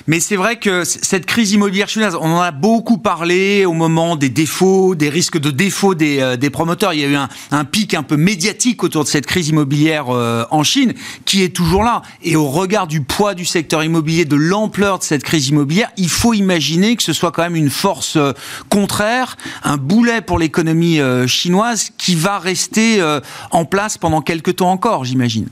Mais 0.08 0.20
c'est 0.22 0.38
vrai 0.38 0.58
que 0.58 0.86
cette 0.86 1.26
crise 1.26 1.52
immobilière 1.52 1.90
chinoise, 1.90 2.16
on 2.16 2.32
en 2.32 2.40
a 2.40 2.52
beaucoup 2.52 2.98
parlé 2.98 3.66
au 3.66 3.74
moment 3.74 4.16
des 4.16 4.30
défauts, 4.30 4.96
des 4.96 5.10
risques 5.10 5.38
de 5.38 5.52
défaut 5.52 5.96
des, 5.96 6.20
euh, 6.22 6.38
des 6.38 6.50
promoteurs. 6.50 6.94
Il 6.94 7.02
y 7.02 7.04
a 7.04 7.08
eu 7.08 7.18
un, 7.52 7.66
pic 7.66 7.94
un 7.94 8.04
peu 8.04 8.16
médiatique 8.16 8.84
autour 8.84 9.04
de 9.04 9.10
cette 9.10 9.26
crise 9.26 9.50
immobilière 9.50 10.06
euh, 10.10 10.46
en 10.50 10.64
Chine, 10.64 10.94
qui 11.26 11.44
est 11.44 11.54
toujours 11.54 11.84
là. 11.84 12.02
Et 12.24 12.36
au 12.36 12.48
regard 12.48 12.88
du 12.88 13.02
poids 13.02 13.34
du 13.34 13.44
secteur 13.46 13.84
immobilier, 13.84 14.24
de 14.24 14.38
l'ampleur 14.38 15.00
de 15.00 15.04
cette 15.04 15.24
crise 15.24 15.50
immobilière, 15.50 15.92
il 15.98 16.10
faut 16.10 16.34
imaginer 16.34 16.96
que 16.96 17.04
ce 17.04 17.14
soit 17.14 17.32
quand 17.32 17.44
même 17.44 17.58
une 17.58 17.70
force 17.70 18.16
euh, 18.16 18.32
contraire, 18.70 19.36
un 19.64 19.78
boulet 19.78 20.22
pour 20.22 20.40
l'économie 20.40 21.00
chinoise 21.28 21.92
qui 21.98 22.16
va 22.16 22.40
rester 22.40 23.02
en 23.52 23.66
place 23.66 23.98
pendant 23.98 24.22
quelques 24.22 24.58
temps 24.58 24.72
encore, 24.72 25.04
j'imagine. 25.04 25.48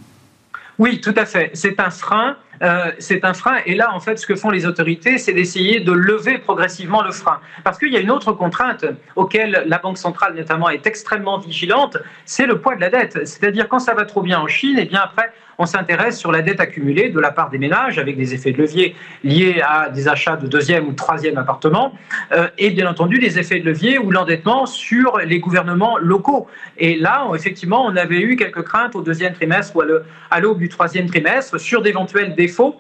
Oui, 0.77 1.01
tout 1.01 1.13
à 1.15 1.25
fait. 1.25 1.51
C'est 1.53 1.79
un 1.79 1.89
frein 1.89 2.35
euh, 2.65 2.91
c'est 2.99 3.23
un 3.23 3.33
frein. 3.33 3.57
Et 3.65 3.75
là, 3.75 3.93
en 3.93 3.99
fait, 3.99 4.17
ce 4.17 4.25
que 4.25 4.35
font 4.35 4.49
les 4.49 4.65
autorités, 4.65 5.17
c'est 5.17 5.33
d'essayer 5.33 5.79
de 5.79 5.91
lever 5.91 6.39
progressivement 6.39 7.03
le 7.03 7.11
frein. 7.11 7.39
Parce 7.63 7.77
qu'il 7.77 7.93
y 7.93 7.97
a 7.97 7.99
une 7.99 8.11
autre 8.11 8.31
contrainte 8.33 8.85
auquel 9.15 9.63
la 9.67 9.77
Banque 9.77 9.97
centrale, 9.97 10.33
notamment, 10.35 10.69
est 10.69 10.87
extrêmement 10.87 11.37
vigilante, 11.37 11.97
c'est 12.25 12.47
le 12.47 12.59
poids 12.59 12.75
de 12.75 12.81
la 12.81 12.89
dette. 12.89 13.27
C'est-à-dire, 13.27 13.69
quand 13.69 13.79
ça 13.79 13.93
va 13.93 14.05
trop 14.05 14.21
bien 14.21 14.39
en 14.39 14.47
Chine, 14.47 14.79
et 14.79 14.83
eh 14.83 14.85
bien 14.85 15.01
après, 15.03 15.31
on 15.57 15.65
s'intéresse 15.65 16.17
sur 16.17 16.31
la 16.31 16.41
dette 16.41 16.59
accumulée 16.59 17.09
de 17.09 17.19
la 17.19 17.31
part 17.31 17.49
des 17.49 17.57
ménages, 17.57 17.97
avec 17.97 18.17
des 18.17 18.33
effets 18.33 18.51
de 18.51 18.57
levier 18.57 18.95
liés 19.23 19.61
à 19.65 19.89
des 19.89 20.07
achats 20.07 20.35
de 20.35 20.47
deuxième 20.47 20.87
ou 20.87 20.93
troisième 20.93 21.37
appartement, 21.37 21.93
euh, 22.31 22.47
et 22.57 22.71
bien 22.71 22.89
entendu 22.89 23.19
des 23.19 23.39
effets 23.39 23.59
de 23.59 23.65
levier 23.65 23.97
ou 23.97 24.11
l'endettement 24.11 24.65
sur 24.65 25.17
les 25.17 25.39
gouvernements 25.39 25.97
locaux. 25.97 26.47
Et 26.77 26.95
là, 26.95 27.27
effectivement, 27.33 27.85
on 27.85 27.95
avait 27.95 28.21
eu 28.21 28.35
quelques 28.35 28.63
craintes 28.63 28.95
au 28.95 29.01
deuxième 29.01 29.33
trimestre 29.33 29.75
ou 29.75 29.83
à 30.31 30.39
l'aube 30.39 30.59
du 30.59 30.69
troisième 30.69 31.07
trimestre 31.07 31.59
sur 31.59 31.81
d'éventuels 31.81 32.35
défauts 32.35 32.75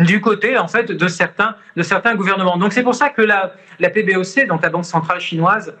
du 0.00 0.20
côté 0.20 0.58
en 0.58 0.66
fait 0.66 0.90
de 0.90 1.08
certains 1.08 1.54
de 1.76 1.82
certains 1.82 2.14
gouvernements. 2.14 2.56
Donc 2.56 2.72
c'est 2.72 2.82
pour 2.82 2.94
ça 2.94 3.10
que 3.10 3.22
la, 3.22 3.54
la 3.78 3.90
PBOC, 3.90 4.46
donc 4.48 4.62
la 4.62 4.70
Banque 4.70 4.84
centrale 4.84 5.20
chinoise, 5.20 5.74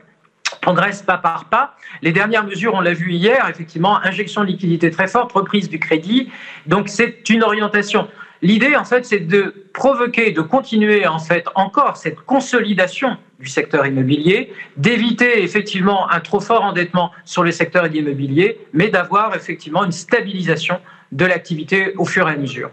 progresse 0.60 1.02
pas 1.02 1.18
par 1.18 1.46
pas. 1.46 1.76
Les 2.02 2.12
dernières 2.12 2.44
mesures, 2.44 2.74
on 2.74 2.80
l'a 2.80 2.94
vu 2.94 3.12
hier, 3.12 3.46
effectivement, 3.48 3.98
injection 4.02 4.42
de 4.42 4.46
liquidité 4.46 4.90
très 4.90 5.08
forte, 5.08 5.32
reprise 5.32 5.68
du 5.68 5.78
crédit. 5.78 6.30
Donc 6.66 6.88
c'est 6.88 7.28
une 7.28 7.42
orientation. 7.42 8.08
L'idée, 8.42 8.76
en 8.76 8.84
fait, 8.84 9.04
c'est 9.04 9.20
de 9.20 9.54
provoquer, 9.72 10.32
de 10.32 10.42
continuer, 10.42 11.06
en 11.06 11.18
fait, 11.18 11.46
encore 11.54 11.96
cette 11.96 12.20
consolidation 12.20 13.16
du 13.38 13.48
secteur 13.48 13.86
immobilier, 13.86 14.52
d'éviter 14.76 15.42
effectivement 15.42 16.10
un 16.10 16.20
trop 16.20 16.40
fort 16.40 16.62
endettement 16.62 17.10
sur 17.24 17.42
le 17.42 17.52
secteur 17.52 17.86
immobilier, 17.86 18.58
mais 18.72 18.88
d'avoir 18.88 19.34
effectivement 19.34 19.84
une 19.84 19.92
stabilisation 19.92 20.78
de 21.12 21.24
l'activité 21.24 21.94
au 21.96 22.04
fur 22.04 22.28
et 22.28 22.32
à 22.32 22.36
mesure. 22.36 22.70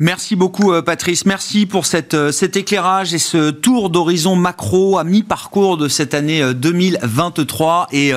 Merci 0.00 0.36
beaucoup 0.36 0.72
euh, 0.72 0.80
Patrice, 0.80 1.26
merci 1.26 1.66
pour 1.66 1.84
cette, 1.84 2.14
euh, 2.14 2.30
cet 2.30 2.56
éclairage 2.56 3.14
et 3.14 3.18
ce 3.18 3.50
tour 3.50 3.90
d'horizon 3.90 4.36
macro 4.36 4.96
à 4.96 5.02
mi-parcours 5.02 5.76
de 5.76 5.88
cette 5.88 6.14
année 6.14 6.54
2023 6.54 7.88
euh, 7.92 7.96
et 7.96 8.12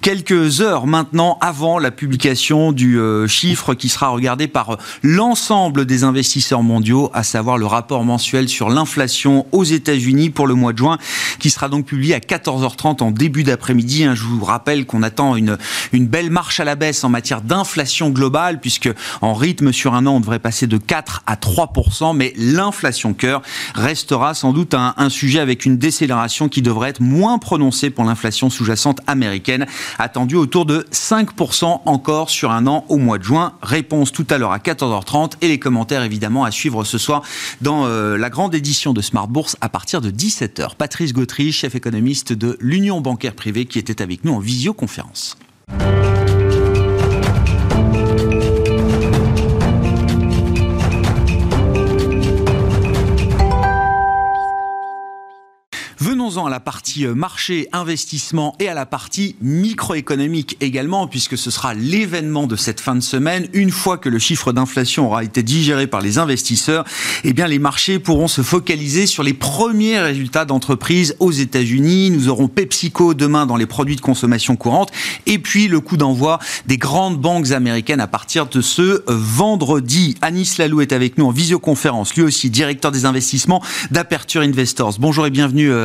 quelques 0.00 0.60
heures 0.60 0.86
maintenant 0.86 1.36
avant 1.40 1.80
la 1.80 1.90
publication 1.90 2.70
du 2.70 3.00
chiffre 3.26 3.74
qui 3.74 3.88
sera 3.88 4.10
regardé 4.10 4.46
par 4.46 4.78
l'ensemble 5.02 5.86
des 5.86 6.04
investisseurs 6.04 6.62
mondiaux, 6.62 7.10
à 7.12 7.24
savoir 7.24 7.58
le 7.58 7.66
rapport 7.66 8.04
mensuel 8.04 8.48
sur 8.48 8.70
l'inflation 8.70 9.46
aux 9.50 9.64
États-Unis 9.64 10.30
pour 10.30 10.46
le 10.46 10.54
mois 10.54 10.72
de 10.72 10.78
juin 10.78 10.98
qui 11.40 11.50
sera 11.50 11.68
donc 11.68 11.86
publié 11.86 12.14
à 12.14 12.20
14h30 12.20 13.02
en 13.02 13.10
début 13.10 13.42
d'après-midi. 13.42 14.04
Hein, 14.04 14.14
je 14.14 14.22
vous 14.22 14.44
rappelle 14.44 14.86
qu'on 14.86 15.02
attend 15.02 15.34
une, 15.34 15.58
une 15.92 16.06
belle 16.06 16.30
marche 16.30 16.60
à 16.60 16.64
la 16.64 16.76
baisse 16.76 17.02
en 17.02 17.08
matière 17.08 17.40
d'inflation 17.40 18.10
globale 18.10 18.60
puisque 18.60 18.90
en 19.20 19.34
rythme 19.34 19.72
sur 19.72 19.94
un 19.94 20.06
an 20.06 20.14
on 20.14 20.20
devrait 20.20 20.38
passer 20.38 20.68
de 20.68 20.78
4 20.78 21.23
à 21.26 21.36
3%, 21.36 22.16
mais 22.16 22.32
l'inflation 22.36 23.14
cœur 23.14 23.42
restera 23.74 24.34
sans 24.34 24.52
doute 24.52 24.74
un, 24.74 24.94
sujet 25.08 25.40
avec 25.40 25.64
une 25.64 25.76
décélération 25.76 26.48
qui 26.48 26.62
devrait 26.62 26.90
être 26.90 27.00
moins 27.00 27.38
prononcée 27.38 27.90
pour 27.90 28.04
l'inflation 28.04 28.50
sous-jacente 28.50 29.00
américaine, 29.06 29.66
attendue 29.98 30.36
autour 30.36 30.66
de 30.66 30.86
5% 30.92 31.82
encore 31.84 32.30
sur 32.30 32.50
un 32.50 32.66
an 32.66 32.84
au 32.88 32.96
mois 32.96 33.18
de 33.18 33.24
juin. 33.24 33.52
Réponse 33.62 34.12
tout 34.12 34.26
à 34.30 34.38
l'heure 34.38 34.52
à 34.52 34.58
14h30 34.58 35.32
et 35.40 35.48
les 35.48 35.58
commentaires 35.58 36.02
évidemment 36.02 36.44
à 36.44 36.50
suivre 36.50 36.84
ce 36.84 36.98
soir 36.98 37.22
dans 37.60 37.86
euh, 37.86 38.16
la 38.16 38.30
grande 38.30 38.54
édition 38.54 38.92
de 38.92 39.00
Smart 39.00 39.28
Bourse 39.28 39.56
à 39.60 39.68
partir 39.68 40.00
de 40.00 40.10
17h. 40.10 40.76
Patrice 40.76 41.12
Gautry, 41.12 41.52
chef 41.52 41.74
économiste 41.74 42.32
de 42.32 42.56
l'Union 42.60 43.00
bancaire 43.00 43.34
privée 43.34 43.66
qui 43.66 43.78
était 43.78 44.02
avec 44.02 44.24
nous 44.24 44.32
en 44.32 44.38
visioconférence. 44.38 45.36
Venons-en 56.24 56.46
à 56.46 56.50
la 56.50 56.60
partie 56.60 57.04
euh, 57.04 57.14
marché, 57.14 57.68
investissement 57.72 58.56
et 58.58 58.68
à 58.68 58.72
la 58.72 58.86
partie 58.86 59.36
microéconomique 59.42 60.56
également, 60.62 61.06
puisque 61.06 61.36
ce 61.36 61.50
sera 61.50 61.74
l'événement 61.74 62.46
de 62.46 62.56
cette 62.56 62.80
fin 62.80 62.94
de 62.94 63.02
semaine. 63.02 63.46
Une 63.52 63.70
fois 63.70 63.98
que 63.98 64.08
le 64.08 64.18
chiffre 64.18 64.50
d'inflation 64.50 65.04
aura 65.04 65.22
été 65.22 65.42
digéré 65.42 65.86
par 65.86 66.00
les 66.00 66.16
investisseurs, 66.16 66.86
eh 67.24 67.34
bien, 67.34 67.46
les 67.46 67.58
marchés 67.58 67.98
pourront 67.98 68.26
se 68.26 68.40
focaliser 68.40 69.06
sur 69.06 69.22
les 69.22 69.34
premiers 69.34 69.98
résultats 69.98 70.46
d'entreprises 70.46 71.14
aux 71.20 71.30
États-Unis. 71.30 72.10
Nous 72.10 72.30
aurons 72.30 72.48
PepsiCo 72.48 73.12
demain 73.12 73.44
dans 73.44 73.56
les 73.56 73.66
produits 73.66 73.96
de 73.96 74.00
consommation 74.00 74.56
courante 74.56 74.92
et 75.26 75.38
puis 75.38 75.68
le 75.68 75.80
coup 75.80 75.98
d'envoi 75.98 76.38
des 76.64 76.78
grandes 76.78 77.20
banques 77.20 77.50
américaines 77.50 78.00
à 78.00 78.06
partir 78.06 78.46
de 78.46 78.62
ce 78.62 79.02
vendredi. 79.08 80.16
Anis 80.22 80.56
Lalou 80.56 80.80
est 80.80 80.94
avec 80.94 81.18
nous 81.18 81.26
en 81.26 81.32
visioconférence, 81.32 82.14
lui 82.14 82.22
aussi 82.22 82.48
directeur 82.48 82.92
des 82.92 83.04
investissements 83.04 83.62
d'Aperture 83.90 84.40
Investors. 84.40 84.94
Bonjour 84.98 85.26
et 85.26 85.30
bienvenue 85.30 85.70
euh, 85.70 85.84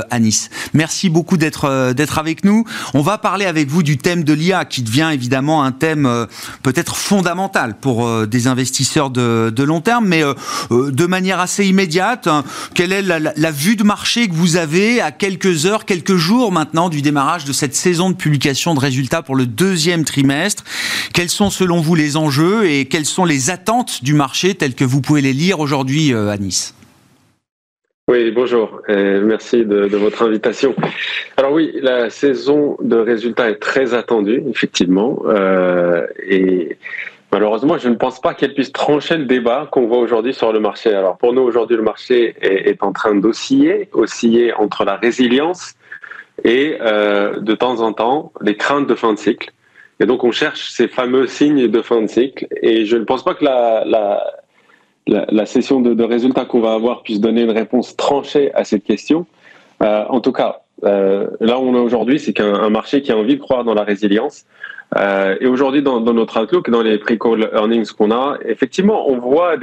Merci 0.73 1.09
beaucoup 1.09 1.37
d'être 1.37 1.65
euh, 1.65 1.93
d'être 1.93 2.17
avec 2.17 2.43
nous. 2.43 2.65
On 2.93 3.01
va 3.01 3.17
parler 3.17 3.45
avec 3.45 3.69
vous 3.69 3.83
du 3.83 3.97
thème 3.97 4.23
de 4.23 4.33
l'IA 4.33 4.65
qui 4.65 4.81
devient 4.81 5.09
évidemment 5.13 5.63
un 5.63 5.71
thème 5.71 6.05
euh, 6.05 6.25
peut-être 6.63 6.95
fondamental 6.95 7.77
pour 7.79 8.05
euh, 8.05 8.25
des 8.25 8.47
investisseurs 8.47 9.09
de, 9.09 9.63
long 9.63 9.81
terme, 9.81 10.07
mais 10.07 10.23
de 10.71 11.05
manière 11.05 11.39
assez 11.39 11.65
immédiate. 11.65 12.27
Hein, 12.27 12.43
quelle 12.73 12.91
est 12.91 13.01
la, 13.01 13.19
la, 13.19 13.51
vue 13.51 13.75
de 13.75 13.83
marché 13.83 14.27
que 14.27 14.33
vous 14.33 14.55
avez 14.55 15.01
à 15.01 15.11
quelques 15.11 15.65
heures, 15.65 15.85
quelques 15.85 16.15
jours 16.15 16.51
maintenant 16.51 16.89
du 16.89 17.01
démarrage 17.01 17.45
de 17.45 17.53
cette 17.53 17.75
saison 17.75 18.09
de 18.09 18.15
publication 18.15 18.73
de 18.73 18.79
résultats 18.79 19.21
pour 19.21 19.35
le 19.35 19.45
deuxième 19.45 20.05
trimestre? 20.05 20.63
Quels 21.13 21.29
sont 21.29 21.49
selon 21.49 21.81
vous 21.81 21.95
les 21.95 22.17
enjeux 22.17 22.69
et 22.69 22.85
quelles 22.85 23.05
sont 23.05 23.25
les 23.25 23.49
attentes 23.49 24.03
du 24.03 24.13
marché 24.13 24.55
telles 24.55 24.75
que 24.75 24.85
vous 24.85 25.01
pouvez 25.01 25.21
les 25.21 25.33
lire 25.33 25.59
aujourd'hui, 25.59 26.13
Anis 26.13 26.73
oui, 28.09 28.31
bonjour. 28.31 28.81
merci 28.87 29.65
de, 29.65 29.95
votre 29.95 30.23
invitation. 30.23 30.73
Alors 31.37 31.53
oui, 31.53 31.71
la 31.79 32.09
saison 32.09 32.75
de 32.81 32.95
résultats 32.95 33.51
est 33.51 33.59
très 33.59 33.93
attendue, 33.93 34.41
effectivement. 34.49 35.21
Euh, 35.27 36.07
et 36.27 36.77
malheureusement, 37.31 37.77
je 37.77 37.87
ne 37.87 37.93
pense 37.93 38.19
pas 38.19 38.33
qu'elle 38.33 38.55
puisse 38.55 38.71
trancher 38.71 39.15
le 39.15 39.25
débat 39.25 39.67
qu'on 39.71 39.85
voit 39.85 39.99
aujourd'hui 39.99 40.33
sur 40.33 40.51
le 40.51 40.59
marché. 40.59 40.91
Alors 40.91 41.17
pour 41.17 41.33
nous, 41.33 41.43
aujourd'hui, 41.43 41.77
le 41.77 41.83
marché 41.83 42.35
est, 42.41 42.81
en 42.81 42.93
train 42.93 43.13
d'osciller, 43.13 43.89
osciller 43.93 44.53
entre 44.53 44.85
la 44.85 44.95
résilience 44.95 45.75
et 46.43 46.77
euh, 46.81 47.39
de 47.39 47.53
temps 47.53 47.79
en 47.81 47.93
temps 47.93 48.33
les 48.41 48.57
craintes 48.57 48.87
de 48.87 48.95
fin 48.95 49.13
de 49.13 49.19
cycle. 49.19 49.51
Et 49.99 50.07
donc 50.07 50.23
on 50.23 50.31
cherche 50.31 50.71
ces 50.71 50.87
fameux 50.87 51.27
signes 51.27 51.67
de 51.67 51.81
fin 51.83 52.01
de 52.01 52.07
cycle. 52.07 52.47
Et 52.63 52.85
je 52.85 52.97
ne 52.97 53.03
pense 53.03 53.23
pas 53.23 53.35
que 53.35 53.45
la 53.45 54.23
la, 55.09 55.45
session 55.45 55.81
de, 55.81 56.03
résultats 56.03 56.45
qu'on 56.45 56.61
va 56.61 56.73
avoir 56.73 57.03
puisse 57.03 57.19
donner 57.19 57.41
une 57.43 57.51
réponse 57.51 57.95
tranchée 57.95 58.53
à 58.53 58.63
cette 58.63 58.83
question. 58.83 59.25
Euh, 59.81 60.03
en 60.09 60.21
tout 60.21 60.31
cas, 60.31 60.61
euh, 60.83 61.27
là 61.39 61.59
où 61.59 61.63
on 61.63 61.75
est 61.75 61.79
aujourd'hui, 61.79 62.19
c'est 62.19 62.33
qu'un 62.33 62.69
marché 62.69 63.01
qui 63.01 63.11
a 63.11 63.17
envie 63.17 63.35
de 63.35 63.41
croire 63.41 63.63
dans 63.63 63.73
la 63.73 63.83
résilience. 63.83 64.45
Euh, 64.97 65.35
et 65.39 65.47
aujourd'hui, 65.47 65.83
dans, 65.83 65.99
notre 66.01 66.41
outlook, 66.41 66.69
dans 66.69 66.81
les 66.81 66.97
pre-call 66.97 67.49
earnings 67.53 67.91
qu'on 67.91 68.11
a, 68.11 68.37
effectivement, 68.45 69.09
on 69.09 69.19
voit 69.19 69.55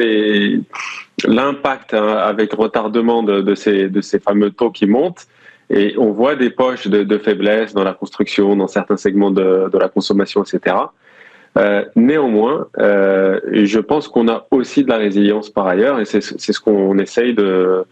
l'impact 1.27 1.95
hein, 1.95 2.17
avec 2.17 2.53
retardement 2.53 3.23
de, 3.23 3.55
ces, 3.55 3.91
fameux 4.21 4.51
taux 4.51 4.71
qui 4.71 4.87
montent. 4.87 5.27
Et 5.69 5.95
on 5.99 6.13
voit 6.13 6.37
des 6.37 6.51
poches 6.51 6.87
de, 6.87 7.19
faiblesse 7.19 7.75
dans 7.75 7.83
la 7.83 7.93
construction, 7.93 8.55
dans 8.55 8.69
certains 8.69 8.97
segments 8.97 9.33
de 9.33 9.79
la 9.79 9.89
consommation, 9.89 10.45
etc. 10.45 10.77
Euh, 11.57 11.85
néanmoins, 11.97 12.69
euh, 12.79 13.41
je 13.53 13.81
pense 13.81 14.09
qu'on 14.09 14.29
a 14.29 14.47
aussi 14.51 14.85
de 14.85 14.91
la 14.91 14.99
résilience 14.99 15.49
par 15.49 15.67
ailleurs, 15.67 16.01
et 16.01 16.05
c'est 16.05 16.21
ce 16.21 16.61
qu'on 16.61 16.99
essaye 16.99 17.35
de 17.35 17.85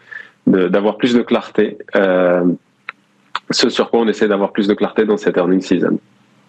d'avoir 0.46 0.98
plus 0.98 1.14
de 1.14 1.22
clarté. 1.22 1.78
Euh, 1.96 2.44
ce 3.50 3.70
sur 3.70 3.90
quoi 3.90 4.00
on 4.00 4.08
essaie 4.08 4.28
d'avoir 4.28 4.52
plus 4.52 4.68
de 4.68 4.74
clarté 4.74 5.06
dans 5.06 5.16
cette 5.16 5.38
earning 5.38 5.62
season. 5.62 5.98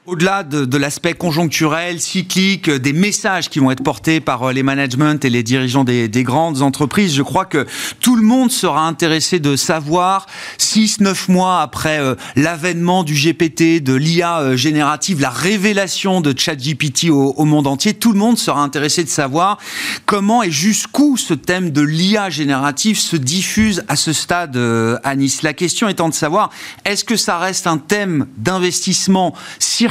Au-delà 0.07 0.43
de, 0.43 0.65
de 0.65 0.77
l'aspect 0.77 1.15
conjoncturel, 1.15 1.99
cyclique, 1.99 2.69
des 2.69 2.93
messages 2.93 3.49
qui 3.49 3.57
vont 3.57 3.71
être 3.71 3.81
portés 3.81 4.19
par 4.19 4.43
euh, 4.43 4.53
les 4.53 4.61
managements 4.61 5.15
et 5.19 5.29
les 5.31 5.41
dirigeants 5.41 5.83
des, 5.83 6.07
des, 6.07 6.21
grandes 6.21 6.61
entreprises, 6.61 7.15
je 7.15 7.23
crois 7.23 7.45
que 7.45 7.65
tout 8.01 8.15
le 8.15 8.21
monde 8.21 8.51
sera 8.51 8.85
intéressé 8.85 9.39
de 9.39 9.55
savoir, 9.55 10.27
6-9 10.59 11.31
mois 11.31 11.61
après 11.63 11.97
euh, 11.97 12.13
l'avènement 12.35 13.03
du 13.03 13.15
GPT, 13.15 13.81
de 13.81 13.95
l'IA 13.95 14.41
euh, 14.41 14.55
générative, 14.55 15.21
la 15.21 15.31
révélation 15.31 16.21
de 16.21 16.37
ChatGPT 16.37 17.09
au, 17.09 17.33
au, 17.35 17.45
monde 17.45 17.65
entier, 17.65 17.95
tout 17.95 18.13
le 18.13 18.19
monde 18.19 18.37
sera 18.37 18.61
intéressé 18.61 19.03
de 19.03 19.09
savoir 19.09 19.57
comment 20.05 20.43
et 20.43 20.51
jusqu'où 20.51 21.17
ce 21.17 21.33
thème 21.33 21.71
de 21.71 21.81
l'IA 21.81 22.29
générative 22.29 22.99
se 22.99 23.15
diffuse 23.15 23.83
à 23.87 23.95
ce 23.95 24.13
stade 24.13 24.55
à 25.03 25.15
Nice. 25.15 25.41
La 25.41 25.53
question 25.53 25.89
étant 25.89 26.09
de 26.09 26.13
savoir, 26.13 26.51
est-ce 26.85 27.03
que 27.03 27.15
ça 27.15 27.39
reste 27.39 27.65
un 27.65 27.79
thème 27.79 28.27
d'investissement 28.37 29.33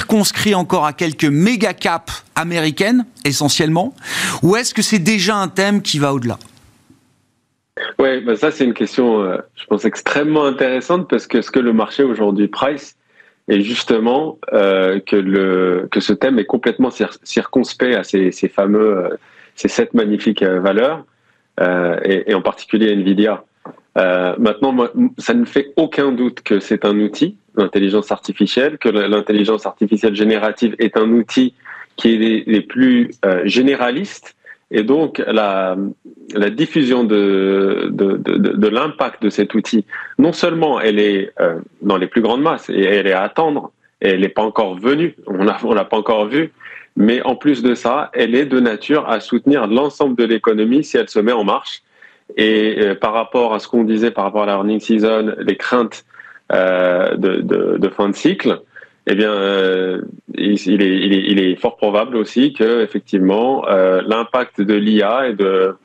circonscrit 0.04 0.54
encore 0.54 0.84
à 0.84 0.92
quelques 0.92 1.24
méga 1.24 1.72
caps 1.72 2.26
américaines, 2.34 3.06
essentiellement, 3.24 3.94
ou 4.42 4.54
est-ce 4.54 4.74
que 4.74 4.82
c'est 4.82 4.98
déjà 4.98 5.36
un 5.36 5.48
thème 5.48 5.80
qui 5.80 5.98
va 5.98 6.12
au-delà? 6.12 6.38
Oui, 7.98 8.20
bah 8.20 8.36
ça 8.36 8.50
c'est 8.50 8.64
une 8.64 8.74
question, 8.74 9.22
euh, 9.22 9.38
je 9.56 9.64
pense, 9.64 9.86
extrêmement 9.86 10.44
intéressante 10.44 11.08
parce 11.08 11.26
que 11.26 11.40
ce 11.40 11.50
que 11.50 11.58
le 11.58 11.72
marché 11.72 12.02
aujourd'hui 12.02 12.48
price 12.48 12.96
est 13.48 13.62
justement 13.62 14.38
euh, 14.52 15.00
que, 15.00 15.16
le, 15.16 15.88
que 15.90 16.00
ce 16.00 16.12
thème 16.12 16.38
est 16.38 16.44
complètement 16.44 16.90
circonspect 17.22 17.96
à 17.96 18.04
ces, 18.04 18.30
fameux, 18.48 18.98
euh, 18.98 19.08
ces 19.54 19.68
sept 19.68 19.94
magnifiques 19.94 20.42
valeurs, 20.42 21.06
et, 22.04 22.30
et, 22.30 22.34
en 22.34 22.42
particulier 22.42 22.92
Nvidia. 22.92 23.44
maintenant, 23.96 24.76
ça 25.16 25.32
ne 25.32 25.46
fait 25.46 25.72
aucun 25.76 26.12
doute 26.12 26.42
que 26.42 26.60
c'est 26.60 26.84
un 26.84 26.98
outil 27.00 27.38
l'intelligence 27.56 28.10
artificielle, 28.10 28.78
que 28.78 28.88
l'intelligence 28.88 29.66
artificielle 29.66 30.14
générative 30.14 30.74
est 30.78 30.96
un 30.96 31.10
outil 31.10 31.54
qui 31.96 32.14
est 32.14 32.44
les, 32.46 32.60
plus 32.60 33.10
euh, 33.24 33.42
généralistes 33.44 34.34
et 34.70 34.82
donc 34.82 35.22
la, 35.26 35.76
la 36.34 36.50
diffusion 36.50 37.04
de, 37.04 37.90
de, 37.92 38.68
l'impact 38.68 39.22
de 39.22 39.30
cet 39.30 39.54
outil, 39.54 39.84
non 40.18 40.32
seulement 40.32 40.80
elle 40.80 40.98
est 40.98 41.32
euh, 41.40 41.60
dans 41.82 41.96
les 41.96 42.08
plus 42.08 42.22
grandes 42.22 42.42
masses 42.42 42.70
et 42.70 42.82
elle 42.82 43.06
est 43.06 43.12
à 43.12 43.22
attendre, 43.22 43.70
et 44.00 44.08
elle 44.08 44.20
n'est 44.20 44.28
pas 44.28 44.42
encore 44.42 44.74
venue, 44.74 45.14
on 45.26 45.46
on 45.64 45.74
l'a 45.74 45.84
pas 45.84 45.96
encore 45.96 46.26
vue, 46.26 46.50
mais 46.96 47.22
en 47.22 47.36
plus 47.36 47.62
de 47.62 47.74
ça, 47.74 48.10
elle 48.14 48.34
est 48.34 48.46
de 48.46 48.60
nature 48.60 49.08
à 49.08 49.20
soutenir 49.20 49.66
l'ensemble 49.66 50.16
de 50.16 50.24
l'économie 50.24 50.84
si 50.84 50.96
elle 50.96 51.08
se 51.08 51.18
met 51.18 51.32
en 51.32 51.44
marche. 51.44 51.82
Et 52.36 52.76
euh, 52.78 52.94
par 52.94 53.12
rapport 53.12 53.52
à 53.52 53.58
ce 53.58 53.68
qu'on 53.68 53.84
disait 53.84 54.10
par 54.10 54.24
rapport 54.24 54.44
à 54.44 54.46
la 54.46 54.52
earning 54.54 54.80
season, 54.80 55.34
les 55.38 55.56
craintes 55.56 56.04
de, 56.50 57.88
fin 57.88 58.08
de 58.08 58.14
cycle, 58.14 58.60
eh 59.06 59.14
bien, 59.14 60.00
il, 60.34 61.40
est, 61.40 61.56
fort 61.56 61.76
probable 61.76 62.16
aussi 62.16 62.52
que 62.52 62.82
effectivement 62.82 63.64
l'impact 63.66 64.60
de 64.60 64.74
l'IA 64.74 65.28
et 65.28 65.34
de 65.34 65.76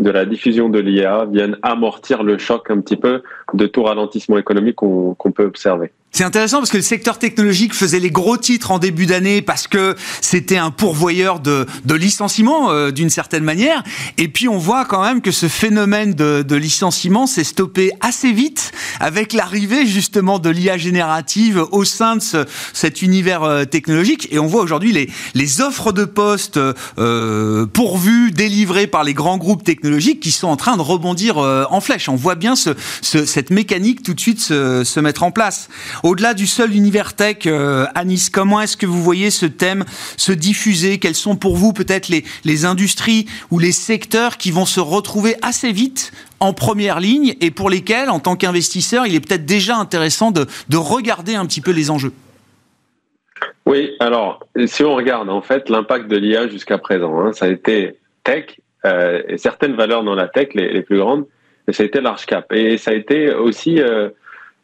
de 0.00 0.10
la 0.10 0.24
diffusion 0.24 0.68
de 0.68 0.78
l'IA 0.78 1.26
viennent 1.26 1.56
amortir 1.62 2.22
le 2.22 2.38
choc 2.38 2.70
un 2.70 2.80
petit 2.80 2.96
peu 2.96 3.22
de 3.54 3.66
tout 3.66 3.82
ralentissement 3.82 4.38
économique 4.38 4.76
qu'on 4.76 5.32
peut 5.34 5.44
observer. 5.44 5.92
C'est 6.10 6.24
intéressant 6.24 6.58
parce 6.58 6.70
que 6.70 6.78
le 6.78 6.82
secteur 6.82 7.18
technologique 7.18 7.74
faisait 7.74 8.00
les 8.00 8.10
gros 8.10 8.38
titres 8.38 8.70
en 8.70 8.78
début 8.78 9.04
d'année 9.04 9.42
parce 9.42 9.68
que 9.68 9.94
c'était 10.22 10.56
un 10.56 10.70
pourvoyeur 10.70 11.38
de, 11.38 11.66
de 11.84 11.94
licenciement 11.94 12.70
euh, 12.70 12.90
d'une 12.90 13.10
certaine 13.10 13.44
manière. 13.44 13.84
Et 14.16 14.28
puis 14.28 14.48
on 14.48 14.56
voit 14.56 14.86
quand 14.86 15.02
même 15.02 15.20
que 15.20 15.30
ce 15.30 15.48
phénomène 15.48 16.14
de, 16.14 16.42
de 16.42 16.56
licenciement 16.56 17.26
s'est 17.26 17.44
stoppé 17.44 17.92
assez 18.00 18.32
vite 18.32 18.72
avec 19.00 19.34
l'arrivée 19.34 19.86
justement 19.86 20.38
de 20.38 20.48
l'IA 20.48 20.78
générative 20.78 21.64
au 21.72 21.84
sein 21.84 22.16
de 22.16 22.22
ce, 22.22 22.46
cet 22.72 23.02
univers 23.02 23.42
euh, 23.42 23.64
technologique. 23.66 24.28
Et 24.30 24.38
on 24.38 24.46
voit 24.46 24.62
aujourd'hui 24.62 24.92
les, 24.92 25.10
les 25.34 25.60
offres 25.60 25.92
de 25.92 26.06
postes 26.06 26.58
euh, 26.98 27.66
pourvues, 27.66 28.32
délivrées 28.32 28.86
par 28.86 29.04
les 29.04 29.14
grands 29.14 29.38
groupes 29.38 29.62
technologiques 29.62 30.20
qui 30.20 30.32
sont 30.32 30.48
en 30.48 30.56
train 30.56 30.78
de 30.78 30.82
rebondir 30.82 31.36
euh, 31.36 31.64
en 31.70 31.82
flèche. 31.82 32.08
On 32.08 32.16
voit 32.16 32.34
bien 32.34 32.56
ce, 32.56 32.70
ce, 33.02 33.26
cette 33.26 33.50
mécanique 33.50 34.02
tout 34.02 34.14
de 34.14 34.20
suite 34.20 34.40
se, 34.40 34.84
se 34.84 35.00
mettre 35.00 35.22
en 35.22 35.30
place. 35.30 35.68
Au-delà 36.02 36.34
du 36.34 36.46
seul 36.46 36.74
univers 36.74 37.14
tech, 37.14 37.46
euh, 37.46 37.86
Anis, 37.94 38.30
comment 38.30 38.60
est-ce 38.60 38.76
que 38.76 38.86
vous 38.86 39.02
voyez 39.02 39.30
ce 39.30 39.46
thème 39.46 39.84
se 40.16 40.32
diffuser? 40.32 40.98
Quelles 40.98 41.14
sont 41.14 41.36
pour 41.36 41.56
vous 41.56 41.72
peut-être 41.72 42.08
les, 42.08 42.24
les 42.44 42.64
industries 42.64 43.26
ou 43.50 43.58
les 43.58 43.72
secteurs 43.72 44.36
qui 44.36 44.50
vont 44.50 44.66
se 44.66 44.80
retrouver 44.80 45.36
assez 45.42 45.72
vite 45.72 46.12
en 46.40 46.52
première 46.52 47.00
ligne 47.00 47.34
et 47.40 47.50
pour 47.50 47.70
lesquels, 47.70 48.10
en 48.10 48.20
tant 48.20 48.36
qu'investisseur, 48.36 49.06
il 49.06 49.14
est 49.14 49.20
peut-être 49.20 49.46
déjà 49.46 49.76
intéressant 49.76 50.30
de, 50.30 50.46
de 50.68 50.76
regarder 50.76 51.34
un 51.34 51.46
petit 51.46 51.60
peu 51.60 51.72
les 51.72 51.90
enjeux? 51.90 52.12
Oui, 53.66 53.94
alors 54.00 54.40
si 54.66 54.82
on 54.82 54.94
regarde 54.94 55.28
en 55.28 55.42
fait 55.42 55.68
l'impact 55.68 56.08
de 56.08 56.16
l'IA 56.16 56.48
jusqu'à 56.48 56.78
présent, 56.78 57.20
hein, 57.20 57.32
ça 57.32 57.44
a 57.46 57.48
été 57.48 57.96
tech 58.24 58.56
euh, 58.86 59.22
et 59.28 59.38
certaines 59.38 59.74
valeurs 59.74 60.04
dans 60.04 60.14
la 60.14 60.28
tech, 60.28 60.48
les, 60.54 60.82
plus 60.82 60.98
grandes, 60.98 61.26
et 61.66 61.72
ça 61.72 61.82
a 61.82 61.86
été 61.86 62.00
large 62.00 62.26
cap. 62.26 62.50
Et 62.52 62.78
ça 62.78 62.92
a 62.92 62.94
été 62.94 63.32
aussi 63.34 63.80
euh, 63.80 64.08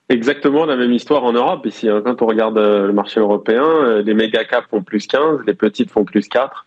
exactement 0.09 0.65
la 0.67 0.77
même 0.77 0.93
histoire 0.93 1.25
en 1.25 1.33
Europe 1.33 1.67
ici. 1.67 1.89
Hein. 1.89 2.03
Quand 2.05 2.23
on 2.23 2.27
regarde 2.27 2.59
euh, 2.59 2.87
le 2.87 2.93
marché 2.93 3.21
européen, 3.21 3.65
euh, 3.65 4.03
les 4.03 4.15
méga 4.15 4.45
caps 4.45 4.69
font 4.69 4.83
plus 4.83 5.07
15, 5.07 5.41
les 5.47 5.55
petites 5.55 5.91
font 5.91 6.05
plus 6.05 6.29
4. 6.29 6.67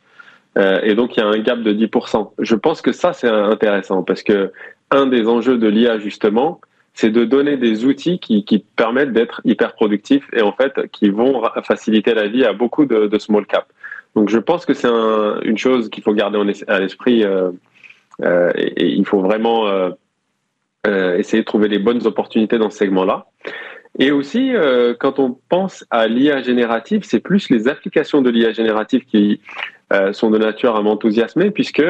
Euh, 0.58 0.80
et 0.82 0.95
donc 0.95 1.15
il 1.15 1.19
y 1.19 1.23
a 1.23 1.28
un 1.28 1.38
gap 1.39 1.62
de 1.62 1.73
10%. 1.73 2.32
Je 2.39 2.56
pense 2.56 2.82
que 2.82 2.91
ça 2.91 3.13
c'est 3.13 3.28
intéressant 3.28 4.04
parce 4.04 4.23
que 4.23 4.52
un 4.89 5.06
des 5.06 5.28
enjeux 5.28 5.58
de 5.58 5.67
l'IA 5.67 6.00
justement, 6.00 6.62
c'est 6.93 7.12
de 7.12 7.26
donner 7.26 7.58
des 7.58 7.86
outils 7.86 8.19
qui, 8.19 8.43
qui 8.43 8.60
permettent 8.60 9.13
d'être 9.13 9.41
hyper 9.45 9.73
productifs 9.73 10.28
et 10.34 10.41
en 10.41 10.52
fait 10.52 10.89
qui 10.91 11.10
vont 11.10 11.43
faciliter 11.63 12.15
la 12.15 12.28
vie 12.28 12.43
à 12.43 12.54
beaucoup 12.54 12.86
de, 12.86 13.06
de 13.06 13.19
small 13.19 13.45
cap. 13.45 13.67
Donc 14.15 14.30
je 14.30 14.39
pense 14.39 14.65
que 14.65 14.73
c'est 14.73 14.88
un, 14.88 15.39
une 15.43 15.60
chose 15.60 15.89
qu'il 15.89 16.04
faut 16.04 16.13
garder 16.13 16.39
à 16.67 16.80
l'esprit 16.80 17.23
euh, 17.23 17.52
euh, 18.23 18.52
et, 18.56 18.84
et, 18.84 18.88
il 18.88 19.06
faut 19.06 19.21
vraiment 19.21 19.67
euh, 19.67 19.91
essayer 21.17 21.41
de 21.41 21.45
trouver 21.45 21.67
les 21.67 21.80
bonnes 21.80 22.06
opportunités 22.06 22.58
dans 22.58 22.69
ce 22.69 22.78
segment-là. 22.78 23.28
Et 24.00 24.12
aussi, 24.12 24.54
euh, 24.54 24.93
quand 25.00 25.19
on 25.19 25.38
pense 25.50 25.86
à 25.89 26.08
l'IA 26.08 26.41
générative, 26.41 27.02
c'est 27.04 27.19
plus 27.19 27.50
les 27.50 27.67
applications 27.67 28.21
de 28.21 28.30
l'IA 28.30 28.52
générative 28.52 29.06
qui 29.06 29.41
euh, 29.91 30.13
sont 30.13 30.30
de 30.30 30.38
nature 30.38 30.76
à 30.76 30.82
m'enthousiasmer, 30.82 31.50
puisque, 31.50 31.84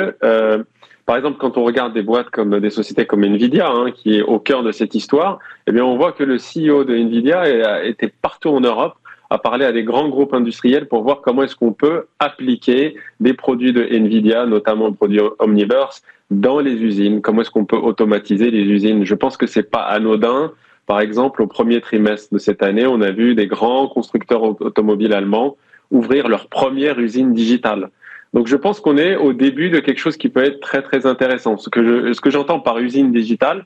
par 1.05 1.15
exemple, 1.15 1.37
quand 1.37 1.57
on 1.57 1.63
regarde 1.63 1.93
des 1.93 2.01
boîtes 2.01 2.29
comme 2.29 2.59
des 2.59 2.69
sociétés 2.69 3.05
comme 3.05 3.23
Nvidia, 3.23 3.69
hein, 3.69 3.91
qui 3.91 4.17
est 4.17 4.21
au 4.21 4.39
cœur 4.39 4.63
de 4.63 4.71
cette 4.71 4.95
histoire, 4.95 5.39
eh 5.65 5.71
bien, 5.71 5.83
on 5.83 5.97
voit 5.97 6.11
que 6.11 6.23
le 6.23 6.37
CEO 6.37 6.83
de 6.83 6.95
Nvidia 6.95 7.83
était 7.85 8.11
partout 8.21 8.49
en 8.49 8.61
Europe 8.61 8.95
à 9.29 9.37
parler 9.37 9.65
à 9.65 9.71
des 9.71 9.83
grands 9.83 10.09
groupes 10.09 10.33
industriels 10.33 10.87
pour 10.87 11.03
voir 11.03 11.21
comment 11.21 11.43
est-ce 11.43 11.55
qu'on 11.55 11.73
peut 11.73 12.07
appliquer 12.19 12.95
des 13.19 13.33
produits 13.33 13.73
de 13.73 13.83
Nvidia, 13.83 14.45
notamment 14.45 14.87
le 14.87 14.93
produit 14.93 15.19
Omniverse, 15.39 16.01
dans 16.31 16.59
les 16.59 16.73
usines. 16.73 17.21
Comment 17.21 17.41
est-ce 17.41 17.51
qu'on 17.51 17.65
peut 17.65 17.77
automatiser 17.77 18.51
les 18.51 18.63
usines 18.63 19.05
Je 19.05 19.15
pense 19.15 19.37
que 19.37 19.47
c'est 19.47 19.69
pas 19.69 19.81
anodin. 19.81 20.51
Par 20.85 20.99
exemple, 20.99 21.41
au 21.41 21.47
premier 21.47 21.81
trimestre 21.81 22.33
de 22.33 22.39
cette 22.39 22.63
année, 22.63 22.85
on 22.85 23.01
a 23.01 23.11
vu 23.11 23.35
des 23.35 23.47
grands 23.47 23.87
constructeurs 23.87 24.61
automobiles 24.61 25.13
allemands 25.13 25.57
ouvrir 25.91 26.27
leur 26.27 26.47
première 26.47 26.99
usine 26.99 27.33
digitale. 27.33 27.89
Donc 28.33 28.47
je 28.47 28.55
pense 28.55 28.79
qu'on 28.79 28.97
est 28.97 29.15
au 29.15 29.33
début 29.33 29.69
de 29.69 29.79
quelque 29.79 29.99
chose 29.99 30.17
qui 30.17 30.29
peut 30.29 30.43
être 30.43 30.59
très 30.59 30.81
très 30.81 31.05
intéressant. 31.05 31.57
Ce 31.57 31.69
que 31.69 32.29
j'entends 32.29 32.59
par 32.59 32.77
usine 32.79 33.11
digitale, 33.11 33.65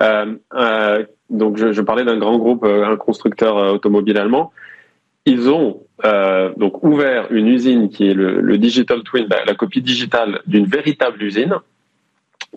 euh, 0.00 0.34
euh, 0.54 1.04
donc 1.28 1.58
je, 1.58 1.80
parlais 1.82 2.04
d'un 2.04 2.18
grand 2.18 2.38
groupe, 2.38 2.64
euh, 2.64 2.86
un 2.86 2.96
constructeur 2.96 3.56
automobile 3.74 4.16
allemand. 4.18 4.52
Ils 5.26 5.50
ont 5.50 5.82
donc 6.56 6.82
ouvert 6.82 7.30
une 7.30 7.46
usine 7.46 7.90
qui 7.90 8.08
est 8.08 8.14
le, 8.14 8.56
digital 8.56 9.02
twin, 9.02 9.26
la, 9.30 9.44
la 9.44 9.54
copie 9.54 9.82
digitale 9.82 10.40
d'une 10.46 10.64
véritable 10.64 11.22
usine 11.22 11.56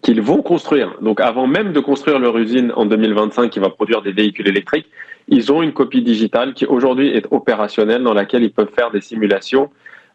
qu'ils 0.02 0.22
vont 0.22 0.42
construire. 0.42 0.96
Donc 1.02 1.22
avant 1.22 1.48
même 1.48 1.72
de 1.72 1.80
construire 1.80 2.20
leur 2.20 2.38
usine 2.38 2.72
en 2.76 2.86
2025 2.86 3.50
qui 3.50 3.60
va 3.60 3.70
produire 3.70 4.02
des 4.02 4.12
véhicules 4.12 4.48
électriques, 4.48 4.88
ils 5.28 5.52
ont 5.52 5.62
une 5.62 5.72
copie 5.72 6.02
digitale 6.02 6.54
qui 6.54 6.66
aujourd'hui 6.66 7.10
est 7.10 7.28
opérationnelle 7.32 8.04
dans 8.04 8.14
laquelle 8.14 8.44
ils 8.44 8.52
peuvent 8.52 8.74
faire 8.76 8.92
des 8.92 9.02
simulations, 9.02 9.70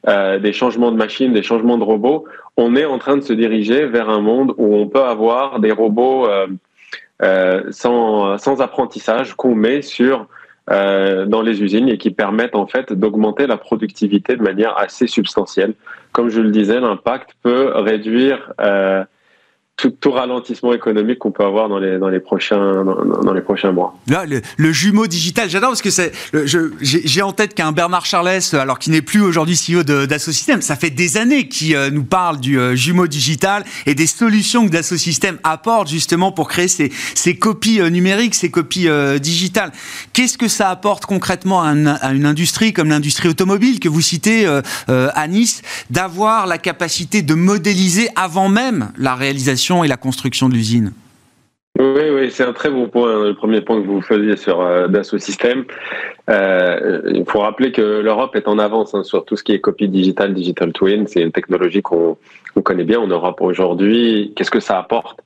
euh, 0.06 0.38
des 0.38 0.52
changements 0.52 0.92
de 0.92 0.96
machines, 0.96 1.32
des 1.32 1.42
changements 1.42 1.78
de 1.78 1.84
robots. 1.84 2.24
On 2.56 2.76
est 2.76 2.84
en 2.84 2.98
train 2.98 3.16
de 3.16 3.22
se 3.22 3.32
diriger 3.32 3.86
vers 3.86 4.10
un 4.10 4.20
monde 4.20 4.54
où 4.58 4.74
on 4.74 4.88
peut 4.88 5.02
avoir 5.02 5.60
des 5.60 5.72
robots 5.72 6.28
euh, 6.28 6.46
euh, 7.22 7.62
sans, 7.70 8.36
sans 8.36 8.60
apprentissage 8.60 9.34
qu'on 9.34 9.54
met 9.54 9.82
sur 9.82 10.26
euh, 10.70 11.24
dans 11.24 11.40
les 11.40 11.62
usines 11.62 11.88
et 11.88 11.96
qui 11.96 12.10
permettent 12.10 12.54
en 12.54 12.66
fait 12.66 12.92
d'augmenter 12.92 13.46
la 13.46 13.56
productivité 13.56 14.36
de 14.36 14.42
manière 14.42 14.76
assez 14.76 15.06
substantielle. 15.06 15.72
Comme 16.12 16.28
je 16.28 16.42
le 16.42 16.50
disais, 16.50 16.78
l'impact 16.78 17.30
peut 17.42 17.72
réduire 17.74 18.52
euh, 18.60 19.02
tout, 19.78 19.90
tout, 19.90 20.10
ralentissement 20.10 20.72
économique 20.72 21.20
qu'on 21.20 21.30
peut 21.30 21.44
avoir 21.44 21.68
dans 21.68 21.78
les, 21.78 21.98
dans 21.98 22.08
les, 22.08 22.18
prochains, 22.18 22.84
dans, 22.84 23.32
les 23.32 23.40
prochains 23.40 23.70
mois. 23.70 23.94
Là, 24.08 24.26
le, 24.26 24.42
le 24.56 24.72
jumeau 24.72 25.06
digital, 25.06 25.48
j'adore 25.48 25.70
parce 25.70 25.82
que 25.82 25.90
c'est, 25.90 26.12
j'ai 26.82 27.22
en 27.22 27.32
tête 27.32 27.54
qu'un 27.54 27.70
Bernard 27.70 28.04
Charles, 28.04 28.40
alors 28.54 28.80
qui 28.80 28.90
n'est 28.90 29.02
plus 29.02 29.22
aujourd'hui 29.22 29.56
CEO 29.56 29.84
d'Assosystème, 29.84 30.62
ça 30.62 30.74
fait 30.74 30.90
des 30.90 31.16
années 31.16 31.48
qu'il 31.48 31.76
euh, 31.76 31.90
nous 31.90 32.02
parle 32.02 32.40
du 32.40 32.58
euh, 32.58 32.74
jumeau 32.74 33.06
digital 33.06 33.64
et 33.86 33.94
des 33.94 34.08
solutions 34.08 34.66
que 34.66 34.72
Dassosystème 34.72 35.38
apporte 35.44 35.88
justement 35.88 36.32
pour 36.32 36.48
créer 36.48 36.66
ces, 36.66 36.90
ces 37.14 37.36
copies 37.36 37.80
euh, 37.80 37.88
numériques, 37.88 38.34
ces 38.34 38.50
copies 38.50 38.88
digitales. 39.20 39.70
Qu'est-ce 40.12 40.36
que 40.36 40.48
ça 40.48 40.70
apporte 40.70 41.06
concrètement 41.06 41.62
à, 41.62 41.68
un, 41.68 41.86
à 41.86 42.12
une 42.12 42.26
industrie 42.26 42.72
comme 42.72 42.88
l'industrie 42.88 43.28
automobile 43.28 43.78
que 43.78 43.88
vous 43.88 44.00
citez 44.00 44.46
à 44.88 45.28
Nice, 45.28 45.62
d'avoir 45.90 46.46
la 46.46 46.58
capacité 46.58 47.22
de 47.22 47.34
modéliser 47.34 48.08
avant 48.16 48.48
même 48.48 48.90
la 48.96 49.14
réalisation 49.14 49.67
et 49.84 49.88
la 49.88 49.96
construction 49.96 50.48
de 50.48 50.54
l'usine 50.54 50.92
oui, 51.78 52.10
oui, 52.10 52.30
c'est 52.32 52.42
un 52.42 52.52
très 52.52 52.70
bon 52.70 52.88
point, 52.88 53.08
hein, 53.08 53.24
le 53.26 53.34
premier 53.34 53.60
point 53.60 53.80
que 53.80 53.86
vous 53.86 54.00
faisiez 54.00 54.36
sur 54.36 54.60
euh, 54.60 54.88
Dassault. 54.88 55.18
Euh, 56.28 57.02
il 57.14 57.24
faut 57.24 57.38
rappeler 57.38 57.70
que 57.70 58.00
l'Europe 58.00 58.34
est 58.34 58.48
en 58.48 58.58
avance 58.58 58.94
hein, 58.94 59.04
sur 59.04 59.24
tout 59.24 59.36
ce 59.36 59.44
qui 59.44 59.52
est 59.52 59.60
copie 59.60 59.88
digitale, 59.88 60.34
digital 60.34 60.72
twin. 60.72 61.06
C'est 61.06 61.20
une 61.20 61.30
technologie 61.30 61.80
qu'on 61.80 62.16
qu 62.56 62.62
connaît 62.62 62.82
bien 62.82 62.98
en 62.98 63.06
Europe 63.06 63.40
aujourd'hui. 63.40 64.32
Qu'est-ce 64.34 64.50
que 64.50 64.58
ça 64.58 64.76
apporte? 64.76 65.20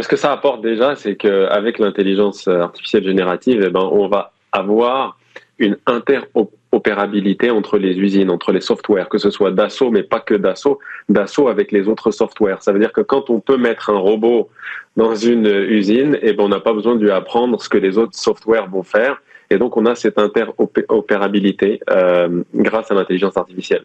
Ce 0.00 0.06
que 0.06 0.14
ça 0.14 0.30
apporte 0.30 0.62
déjà, 0.62 0.94
c'est 0.94 1.16
qu'avec 1.16 1.80
l'intelligence 1.80 2.46
artificielle 2.46 3.02
générative, 3.02 3.64
eh 3.66 3.70
ben, 3.70 3.88
on 3.90 4.06
va 4.06 4.32
avoir 4.52 5.18
une 5.58 5.76
interopérabilité 5.86 6.59
entre 6.72 7.78
les 7.78 7.98
usines, 7.98 8.30
entre 8.30 8.52
les 8.52 8.60
softwares, 8.60 9.08
que 9.08 9.18
ce 9.18 9.30
soit 9.30 9.50
Dassault, 9.50 9.90
mais 9.90 10.02
pas 10.02 10.20
que 10.20 10.34
Dassault, 10.34 10.78
Dassault 11.08 11.48
avec 11.48 11.72
les 11.72 11.88
autres 11.88 12.10
softwares. 12.10 12.62
Ça 12.62 12.72
veut 12.72 12.78
dire 12.78 12.92
que 12.92 13.00
quand 13.00 13.30
on 13.30 13.40
peut 13.40 13.56
mettre 13.56 13.90
un 13.90 13.98
robot 13.98 14.48
dans 14.96 15.14
une 15.14 15.46
usine, 15.46 16.18
eh 16.22 16.32
ben, 16.32 16.44
on 16.44 16.48
n'a 16.48 16.60
pas 16.60 16.72
besoin 16.72 16.96
de 16.96 17.02
lui 17.02 17.10
apprendre 17.10 17.60
ce 17.62 17.68
que 17.68 17.78
les 17.78 17.98
autres 17.98 18.16
softwares 18.16 18.68
vont 18.68 18.82
faire. 18.82 19.20
Et 19.50 19.58
donc, 19.58 19.76
on 19.76 19.84
a 19.86 19.94
cette 19.96 20.18
interopérabilité 20.18 21.80
euh, 21.90 22.42
grâce 22.54 22.90
à 22.90 22.94
l'intelligence 22.94 23.36
artificielle. 23.36 23.84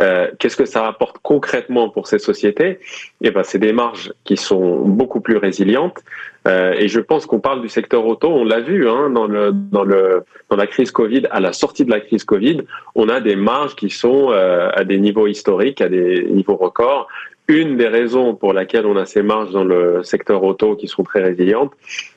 Euh, 0.00 0.28
Qu'est-ce 0.38 0.56
que 0.56 0.66
ça 0.66 0.86
apporte 0.86 1.18
concrètement 1.22 1.88
pour 1.88 2.08
ces 2.08 2.18
sociétés? 2.18 2.80
Eh 3.22 3.30
ben, 3.30 3.44
c'est 3.44 3.58
des 3.58 3.72
marges 3.72 4.12
qui 4.24 4.36
sont 4.36 4.80
beaucoup 4.80 5.20
plus 5.20 5.36
résilientes. 5.36 6.02
Euh, 6.46 6.74
et 6.76 6.88
je 6.88 7.00
pense 7.00 7.24
qu'on 7.26 7.40
parle 7.40 7.62
du 7.62 7.68
secteur 7.68 8.04
auto. 8.04 8.28
On 8.28 8.44
l'a 8.44 8.60
vu 8.60 8.88
hein, 8.88 9.10
dans, 9.10 9.26
le, 9.26 9.52
dans, 9.52 9.84
le, 9.84 10.24
dans 10.50 10.56
la 10.56 10.66
crise 10.66 10.90
Covid. 10.90 11.22
À 11.30 11.40
la 11.40 11.52
sortie 11.52 11.84
de 11.84 11.90
la 11.90 12.00
crise 12.00 12.24
Covid, 12.24 12.62
on 12.94 13.08
a 13.08 13.20
des 13.20 13.36
marges 13.36 13.74
qui 13.76 13.90
sont 13.90 14.30
euh, 14.30 14.70
à 14.74 14.84
des 14.84 14.98
niveaux 14.98 15.28
historiques, 15.28 15.80
à 15.80 15.88
des 15.88 16.24
niveaux 16.30 16.56
records. 16.56 17.08
Une 17.48 17.76
des 17.76 17.86
raisons 17.86 18.34
pour 18.34 18.52
laquelle 18.52 18.86
on 18.86 18.96
a 18.96 19.06
ces 19.06 19.22
marges 19.22 19.52
dans 19.52 19.64
le 19.64 20.02
secteur 20.02 20.42
auto 20.42 20.74
qui 20.74 20.88
sont 20.88 21.04
très 21.04 21.22
résilientes, 21.22 21.70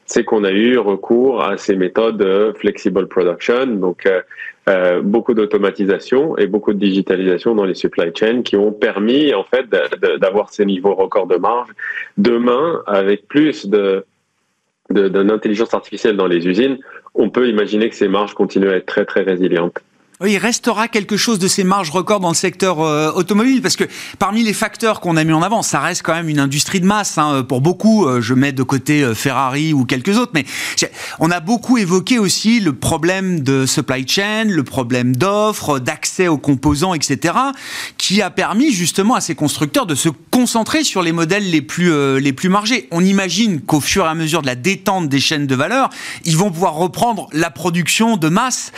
c'est 0.10 0.24
qu'on 0.24 0.43
a 0.43 0.52
eu 0.52 0.78
recours 0.80 1.43
à 1.43 1.58
ces 1.58 1.76
méthodes 1.76 2.17
de 2.17 2.52
flexible 2.58 3.08
production, 3.08 3.67
donc 3.67 4.08
euh, 4.08 4.22
euh, 4.67 5.02
beaucoup 5.02 5.36
d'automatisation 5.36 6.36
et 6.38 6.48
beaucoup 6.48 6.74
de 6.74 6.80
digitalisation 6.80 7.54
dans 7.54 7.63
les 7.63 7.76
supply 7.76 8.12
chains 8.13 8.41
qui 8.41 8.56
ont 8.56 8.72
permis 8.72 9.34
en 9.36 9.43
fait 9.43 9.69
d'avoir 10.19 10.50
ces 10.50 10.65
niveaux 10.65 10.95
records 10.95 11.28
de 11.28 11.38
marge. 11.38 11.69
Demain, 12.17 12.82
avec 12.88 13.28
plus 13.28 13.67
de 13.67 14.06
d'une 14.89 15.30
intelligence 15.30 15.76
artificielle 15.76 16.17
dans 16.17 16.26
les 16.26 16.48
usines, 16.48 16.80
on 17.13 17.30
peut 17.30 17.48
imaginer 17.48 17.89
que 17.89 17.95
ces 17.95 18.08
marges 18.08 18.34
continuent 18.34 18.72
à 18.72 18.78
être 18.78 18.88
très 18.88 19.06
très 19.06 19.22
résilientes. 19.22 19.84
Oui, 20.22 20.34
il 20.34 20.38
restera 20.38 20.90
quelque 20.90 21.16
chose 21.16 21.40
de 21.40 21.48
ces 21.48 21.64
marges 21.64 21.92
records 21.92 22.20
dans 22.20 22.28
le 22.28 22.36
secteur 22.36 22.82
euh, 22.82 23.10
automobile 23.14 23.62
parce 23.62 23.78
que 23.78 23.86
parmi 24.18 24.44
les 24.44 24.52
facteurs 24.52 25.00
qu'on 25.00 25.16
a 25.16 25.24
mis 25.24 25.32
en 25.32 25.42
avant, 25.42 25.62
ça 25.62 25.80
reste 25.80 26.02
quand 26.04 26.14
même 26.14 26.28
une 26.28 26.42
industrie 26.42 26.82
de 26.82 26.86
masse. 26.86 27.18
Hein, 27.18 27.46
pour 27.48 27.62
beaucoup, 27.62 28.06
euh, 28.06 28.20
je 28.20 28.34
mets 28.34 28.52
de 28.52 28.64
côté 28.64 29.02
euh, 29.02 29.16
Ferrari 29.16 29.72
ou 29.72 29.86
quelques 29.86 30.18
autres, 30.18 30.34
mais 30.34 30.44
on 31.20 31.32
a 31.32 31.40
beaucoup 31.40 31.78
évoqué 31.78 32.20
aussi 32.20 32.60
le 32.60 32.74
problème 32.74 33.40
de 33.40 33.66
supply 33.66 34.06
chain, 34.06 34.44
le 34.44 34.64
problème 34.66 35.16
d'offres, 35.16 35.80
d'accès 35.80 36.28
aux 36.28 36.38
composants, 36.38 36.94
etc., 36.94 37.36
qui 37.98 38.22
a 38.22 38.30
permis 38.30 38.74
justement 38.74 39.16
à 39.16 39.22
ces 39.22 39.36
constructeurs 39.36 39.86
de 39.86 39.96
se 39.96 40.10
concentrer 40.32 40.84
sur 40.84 41.02
les 41.02 41.14
modèles 41.14 41.50
les 41.50 41.62
plus 41.62 42.20
les 42.20 42.34
plus 42.34 42.50
margés. 42.50 42.90
On 42.92 43.06
imagine 43.06 43.62
qu'au 43.62 43.80
fur 43.80 44.04
et 44.04 44.10
à 44.10 44.16
mesure 44.16 44.42
de 44.42 44.48
la 44.48 44.56
détente 44.56 45.08
des 45.08 45.22
chaînes 45.22 45.48
de 45.48 45.56
valeur, 45.56 45.90
ils 46.26 46.36
vont 46.36 46.52
pouvoir 46.52 46.74
reprendre 46.74 47.30
la 47.32 47.50
production 47.50 48.18
de 48.18 48.28
masse 48.28 48.74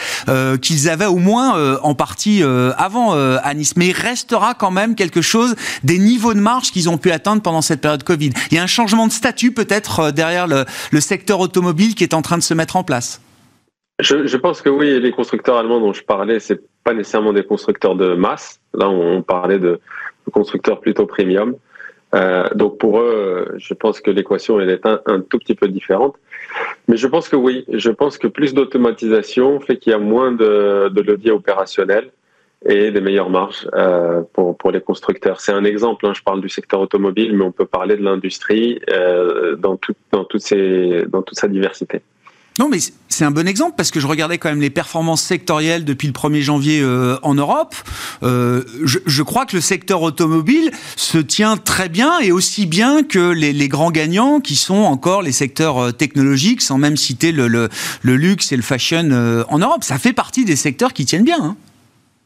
qu'ils 0.62 0.88
avaient 0.88 1.06
au 1.08 1.18
moins 1.18 1.31
euh, 1.40 1.78
en 1.84 1.96
partie 1.96 2.44
euh, 2.44 2.72
avant 2.78 3.16
euh, 3.16 3.38
à 3.44 3.54
Nice, 3.54 3.76
mais 3.78 3.88
il 3.88 3.94
restera 3.94 4.54
quand 4.54 4.72
même 4.72 4.96
quelque 4.96 5.22
chose 5.22 5.56
des 5.84 5.98
niveaux 5.98 6.34
de 6.34 6.40
marge 6.40 6.72
qu'ils 6.72 6.90
ont 6.90 6.98
pu 6.98 7.12
atteindre 7.12 7.42
pendant 7.42 7.62
cette 7.62 7.82
période 7.82 8.04
Covid. 8.04 8.32
Il 8.52 8.58
y 8.58 8.60
a 8.60 8.64
un 8.64 8.68
changement 8.68 9.08
de 9.08 9.12
statut 9.12 9.52
peut-être 9.54 10.12
derrière 10.12 10.48
le, 10.48 10.66
secteur 11.00 11.40
automobile 11.40 11.96
qui 11.96 12.04
est 12.04 12.14
en 12.14 12.22
train 12.22 12.38
de 12.38 12.44
se 12.44 12.54
mettre 12.54 12.76
en 12.76 12.84
place. 12.84 13.22
Je, 14.00 14.38
pense 14.38 14.62
que 14.62 14.70
oui, 14.70 15.00
les 15.00 15.12
constructeurs 15.12 15.58
allemands 15.58 15.80
dont 15.80 15.94
je 15.94 16.04
parlais, 16.04 16.40
c'est 16.40 16.60
pas 16.84 16.94
nécessairement 16.94 17.34
des 17.34 17.44
constructeurs 17.44 17.96
de 17.96 18.14
masse. 18.16 18.60
Là, 18.74 18.90
on 18.90 19.22
parlait 19.22 19.60
de, 19.60 19.80
constructeurs 20.32 20.80
plutôt 20.80 21.06
premium. 21.06 21.56
donc 22.56 22.78
pour 22.78 23.00
eux, 23.00 23.56
je 23.58 23.74
pense 23.74 24.00
que 24.02 24.12
l'équation 24.12 24.60
elle 24.60 24.70
est 24.70 24.86
un, 24.86 25.22
tout 25.30 25.40
petit 25.40 25.56
peu 25.56 25.68
différente. 25.68 26.16
Mais 26.92 26.98
je 26.98 27.08
pense 27.08 27.30
que 27.30 27.38
oui, 27.38 27.64
je 27.72 27.90
pense 27.90 28.18
que 28.18 28.28
plus 28.28 28.54
d'automatisation 28.54 29.62
fait 29.62 29.78
qu'il 29.78 29.92
y 29.92 29.94
a 29.94 29.98
moins 29.98 30.34
de, 30.34 30.90
de 30.90 31.02
leviers 31.02 31.32
opérationnels 31.32 32.12
et 32.66 32.92
des 32.92 33.00
meilleures 33.00 33.30
marges 33.30 33.66
euh, 33.74 34.24
pour, 34.34 34.58
pour 34.58 34.72
les 34.72 34.82
constructeurs. 34.82 35.40
C'est 35.40 35.54
un 35.54 35.64
exemple, 35.64 36.06
hein, 36.06 36.12
je 36.14 36.22
parle 36.22 36.42
du 36.42 36.50
secteur 36.50 36.82
automobile, 36.82 37.32
mais 37.38 37.46
on 37.46 37.54
peut 37.54 37.66
parler 37.66 37.96
de 37.96 38.04
l'industrie 38.04 38.82
euh, 38.90 39.56
dans, 39.56 39.80
dans, 40.12 40.20
dans 40.20 41.22
toute 41.22 41.40
sa 41.40 41.48
diversité. 41.48 42.02
Mais 42.70 42.80
c'est 43.10 43.26
un 43.26 43.32
bon 43.32 43.48
exemple 43.48 43.74
parce 43.78 43.92
que 43.92 44.00
je 44.00 44.08
regardais 44.08 44.38
quand 44.38 44.50
même 44.50 44.62
les 44.62 44.70
performances 44.70 45.22
sectorielles 45.22 45.86
depuis 45.86 46.08
le 46.08 46.14
1er 46.14 46.42
janvier 46.42 46.82
euh, 46.82 47.18
en 47.24 47.34
Europe. 47.34 47.76
Euh, 48.24 48.64
je, 48.84 49.24
crois 49.24 49.46
que 49.46 49.56
le 49.56 49.62
secteur 49.62 50.02
automobile 50.02 50.72
se 50.96 51.18
tient 51.18 51.58
très 51.58 51.90
bien 51.90 52.20
et 52.20 52.32
aussi 52.32 52.66
bien 52.66 53.04
que 53.04 53.32
les, 53.32 53.68
grands 53.68 53.92
gagnants 53.92 54.40
qui 54.40 54.56
sont 54.56 54.84
encore 54.84 55.22
les 55.22 55.32
secteurs 55.32 55.78
euh, 55.78 55.92
technologiques, 55.92 56.62
sans 56.62 56.78
même 56.78 56.98
citer 56.98 57.32
le, 57.32 57.70
luxe 58.04 58.52
et 58.52 58.56
le 58.56 58.62
fashion 58.62 59.46
en 59.50 59.60
Europe. 59.60 59.84
Ça 59.84 59.98
fait 59.98 60.14
partie 60.14 60.46
des 60.46 60.56
secteurs 60.56 60.94
qui 60.94 61.06
tiennent 61.06 61.24
bien. 61.24 61.42
Hein. 61.42 61.56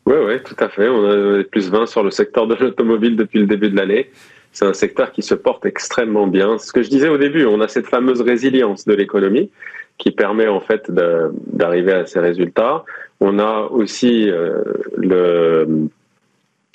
Oui, 0.06 0.16
oui, 0.26 0.34
tout 0.44 0.56
à 0.60 0.70
fait. 0.70 0.88
On 0.88 1.40
a 1.40 1.44
plus 1.44 1.70
20 1.70 1.88
sur 1.88 2.04
le 2.04 2.12
secteur 2.12 2.48
de 2.48 2.56
l'automobile 2.56 3.16
depuis 3.16 3.40
le 3.40 3.48
début 3.48 3.70
de 3.70 3.76
l'année. 3.76 4.12
C'est 4.52 4.66
un 4.66 4.74
secteur 4.74 5.12
qui 5.12 5.22
se 5.22 5.36
porte 5.36 5.66
extrêmement 5.66 6.28
bien. 6.28 6.58
Ce 6.58 6.72
que 6.72 6.82
je 6.82 6.90
disais 6.90 7.10
au 7.10 7.18
début, 7.18 7.46
on 7.46 7.60
a 7.60 7.68
cette 7.68 7.88
fameuse 7.88 8.22
résilience 8.22 8.86
de 8.86 8.94
l'économie 8.94 9.50
qui 9.98 10.12
permet 10.12 10.48
en 10.48 10.60
fait 10.60 10.92
d'arriver 10.92 11.94
à 11.94 12.06
ces 12.06 12.20
résultats. 12.20 12.84
On 13.20 13.40
a 13.40 13.68
aussi 13.72 14.30
euh, 14.30 14.64
le 14.98 15.90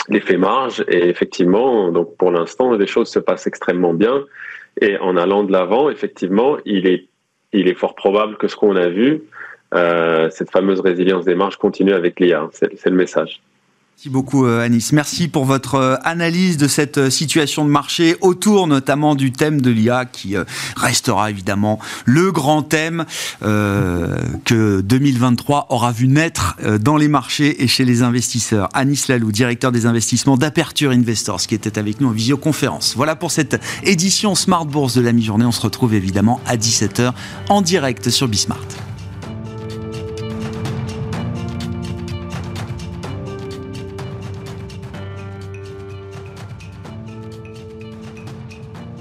l'effet 0.09 0.39
marge 0.39 0.85
et 0.89 1.09
effectivement, 1.09 1.93
donc 1.93 2.17
pour 2.17 2.33
l'instant, 2.33 2.73
les 2.73 2.87
choses 2.87 3.09
se 3.09 3.19
passent 3.19 3.47
extrêmement 3.47 3.95
bien. 3.95 4.25
Et 4.81 4.97
en 4.99 5.17
allant 5.17 5.45
de 5.45 5.53
l'avant, 5.53 5.91
effectivement, 5.91 6.57
il 6.65 6.87
est 6.87 7.07
il 7.53 7.69
est 7.69 7.75
fort 7.75 7.95
probable 7.95 8.37
que 8.37 8.49
ce 8.49 8.57
qu'on 8.57 8.77
a 8.77 8.89
vu, 8.89 9.23
euh, 9.75 10.31
cette 10.31 10.51
fameuse 10.51 10.81
résilience 10.81 11.25
des 11.25 11.35
marges 11.35 11.57
continue 11.57 11.93
avec 11.93 12.21
l'IA. 12.21 12.49
C'est 12.53 12.87
le 12.87 12.97
message. 12.97 13.41
Merci 14.01 14.09
beaucoup 14.09 14.47
euh, 14.47 14.65
Anis. 14.65 14.93
Merci 14.93 15.29
pour 15.29 15.45
votre 15.45 15.75
euh, 15.75 15.97
analyse 16.05 16.57
de 16.57 16.69
cette 16.69 16.97
euh, 16.97 17.11
situation 17.11 17.67
de 17.67 17.71
marché 17.71 18.17
autour 18.23 18.67
notamment 18.67 19.15
du 19.15 19.31
thème 19.31 19.61
de 19.61 19.71
l'IA 19.71 20.07
qui 20.07 20.37
restera 20.75 21.29
évidemment 21.29 21.79
le 22.07 22.33
grand 22.33 22.63
thème 22.63 23.05
que 23.43 24.81
2023 24.81 25.67
aura 25.69 25.93
vu 25.93 26.09
naître 26.09 26.57
dans 26.81 26.97
les 26.97 27.09
marchés 27.09 27.63
et 27.63 27.69
chez 27.69 27.85
les 27.85 28.03
investisseurs. 28.03 28.71
Anis 28.73 29.09
Lalou, 29.09 29.33
directeur 29.33 29.71
des 29.71 29.85
investissements 29.85 30.39
d'Aperture 30.39 30.93
Investors 30.93 31.43
qui 31.43 31.55
était 31.55 31.79
avec 31.79 32.01
nous 32.01 32.09
en 32.09 32.13
visioconférence. 32.13 32.95
Voilà 32.97 33.17
pour 33.17 33.31
cette 33.31 33.61
édition 33.85 34.35
Smart 34.35 34.65
Bourse 34.65 34.95
de 34.95 35.03
la 35.03 35.13
mi-journée. 35.13 35.45
On 35.45 35.53
se 35.53 35.61
retrouve 35.61 35.93
évidemment 35.93 36.41
à 36.47 36.57
17h 36.57 37.13
en 37.51 37.61
direct 37.61 38.09
sur 38.09 38.29
Bismart. 38.29 38.90